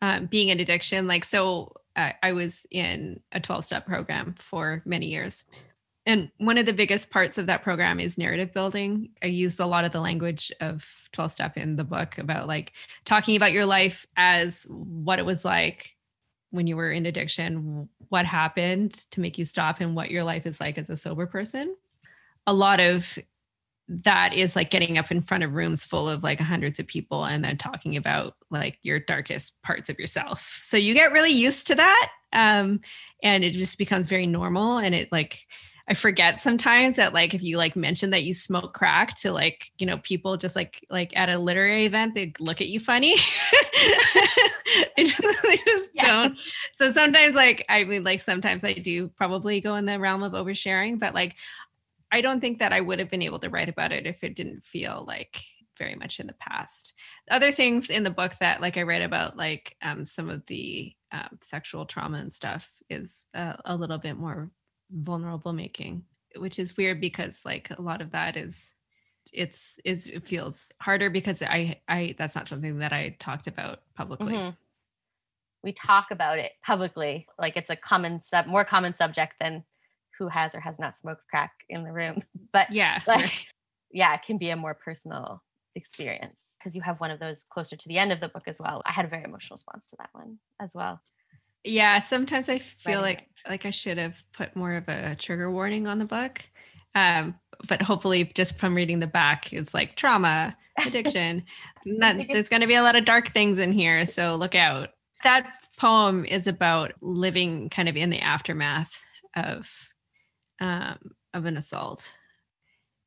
[0.03, 1.07] um, being an addiction.
[1.07, 5.43] Like, so uh, I was in a 12 step program for many years.
[6.05, 9.09] And one of the biggest parts of that program is narrative building.
[9.21, 12.73] I used a lot of the language of 12 step in the book about like
[13.05, 15.95] talking about your life as what it was like
[16.49, 20.45] when you were in addiction, what happened to make you stop, and what your life
[20.45, 21.75] is like as a sober person.
[22.47, 23.17] A lot of
[23.87, 27.25] that is like getting up in front of rooms full of like hundreds of people
[27.25, 30.59] and then talking about like your darkest parts of yourself.
[30.61, 32.11] So you get really used to that.
[32.33, 32.79] Um,
[33.21, 34.77] and it just becomes very normal.
[34.77, 35.45] And it like,
[35.91, 39.73] I forget sometimes that like if you like mention that you smoke crack to like
[39.77, 43.17] you know people just like like at a literary event they look at you funny.
[44.95, 46.05] they just, they just yeah.
[46.05, 46.37] don't.
[46.75, 50.31] So sometimes like I mean like sometimes I do probably go in the realm of
[50.31, 51.35] oversharing, but like
[52.09, 54.33] I don't think that I would have been able to write about it if it
[54.33, 55.43] didn't feel like
[55.77, 56.93] very much in the past.
[57.29, 60.93] Other things in the book that like I read about like um, some of the
[61.11, 64.51] um, sexual trauma and stuff is uh, a little bit more
[64.91, 66.03] vulnerable making,
[66.37, 68.73] which is weird because like a lot of that is
[69.33, 73.79] it's is it feels harder because I I that's not something that I talked about
[73.95, 74.33] publicly.
[74.33, 74.55] Mm-hmm.
[75.63, 79.63] We talk about it publicly like it's a common sub more common subject than
[80.17, 82.23] who has or has not smoked crack in the room.
[82.53, 83.47] But yeah, like
[83.91, 85.41] yeah, it can be a more personal
[85.75, 88.59] experience because you have one of those closer to the end of the book as
[88.59, 88.81] well.
[88.85, 91.01] I had a very emotional response to that one as well.
[91.63, 95.87] Yeah, sometimes I feel like like I should have put more of a trigger warning
[95.87, 96.43] on the book.
[96.95, 97.35] Um,
[97.67, 100.55] but hopefully just from reading the back, it's like trauma,
[100.85, 101.43] addiction.
[101.99, 104.89] that, there's going to be a lot of dark things in here, so look out.
[105.23, 109.01] That poem is about living kind of in the aftermath
[109.35, 109.71] of
[110.59, 110.97] um,
[111.33, 112.15] of an assault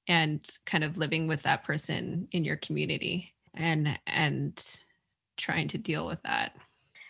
[0.08, 4.80] and kind of living with that person in your community and and
[5.36, 6.52] trying to deal with that.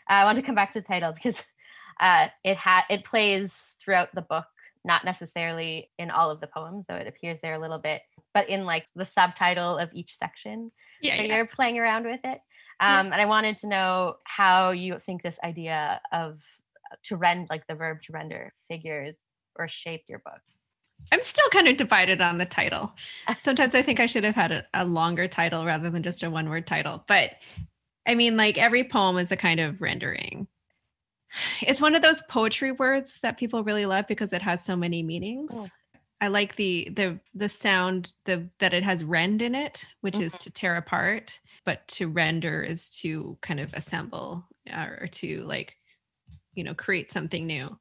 [0.09, 1.37] I want to come back to the title because
[2.01, 4.47] uh, it had it plays throughout the book,
[4.85, 8.03] not necessarily in all of the poems, though it appears there a little bit,
[8.33, 10.71] but in like the subtitle of each section.
[11.01, 11.37] Yeah, yeah.
[11.37, 12.41] you're playing around with it.
[12.81, 13.13] Um, yeah.
[13.13, 16.41] And I wanted to know how you think this idea of
[16.93, 19.15] uh, to rend, like the verb to render, figures
[19.57, 20.41] or shaped your book.
[21.13, 22.93] I'm still kind of divided on the title.
[23.39, 26.31] Sometimes I think I should have had a, a longer title rather than just a
[26.31, 27.05] one word title.
[27.07, 27.33] But
[28.07, 30.47] I mean, like every poem is a kind of rendering.
[31.63, 35.03] It's one of those poetry words that people really love because it has so many
[35.03, 35.51] meanings.
[35.53, 35.67] Oh.
[36.21, 40.23] I like the the the sound the that it has rend in it, which mm-hmm.
[40.23, 45.43] is to tear apart, but to render is to kind of assemble uh, or to
[45.43, 45.77] like
[46.55, 47.77] you know create something new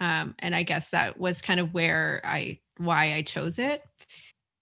[0.00, 3.82] um, and i guess that was kind of where i why i chose it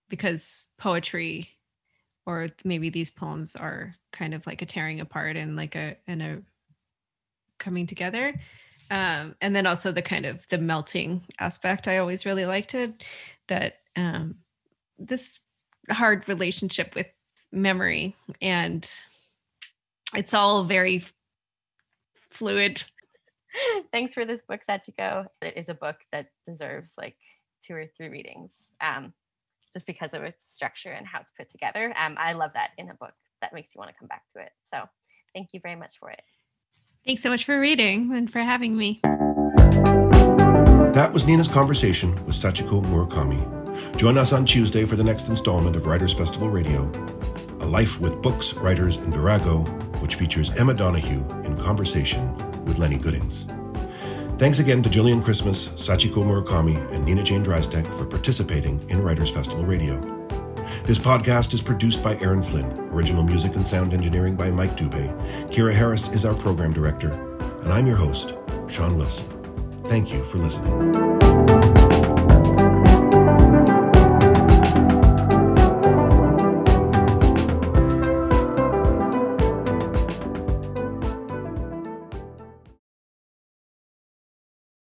[0.09, 1.49] because poetry
[2.27, 6.23] or maybe these poems are kind of like a tearing apart and like a and
[6.23, 6.43] a
[7.59, 8.35] coming together.
[8.91, 13.03] Um, and then also the kind of the melting aspect i always really liked it
[13.49, 14.37] that um,
[14.97, 15.41] this
[15.91, 17.09] hard relationship with
[17.51, 18.89] memory and
[20.15, 21.05] it's all very
[22.31, 22.83] fluid.
[23.93, 25.27] Thanks for this book, Sachiko.
[25.43, 27.17] It is a book that deserves like
[27.65, 28.51] two or three readings,
[28.81, 29.13] um,
[29.77, 31.93] just because of its structure and how it's put together.
[32.01, 33.13] Um, I love that in a book
[33.43, 34.49] that makes you want to come back to it.
[34.73, 34.85] So
[35.35, 36.23] thank you very much for it.
[37.05, 39.01] Thanks so much for reading and for having me.
[40.95, 43.99] That was Nina's conversation with Sachiko Murakami.
[43.99, 46.91] Join us on Tuesday for the next installment of Writers Festival Radio,
[47.61, 49.59] a life with books, writers, and Virago,
[50.01, 52.35] which features Emma Donoghue in conversation
[52.65, 53.45] with Lennie Goodings.
[54.39, 59.31] Thanks again to Jillian Christmas, Sachiko Murakami, and Nina Jane Drystek for participating in Writers
[59.31, 59.99] Festival Radio.
[60.85, 65.11] This podcast is produced by Aaron Flynn, original music and sound engineering by Mike Dubé.
[65.51, 67.13] Kira Harris is our program director,
[67.63, 68.35] and I'm your host,
[68.69, 69.27] Sean Wilson.
[69.85, 71.66] Thank you for listening.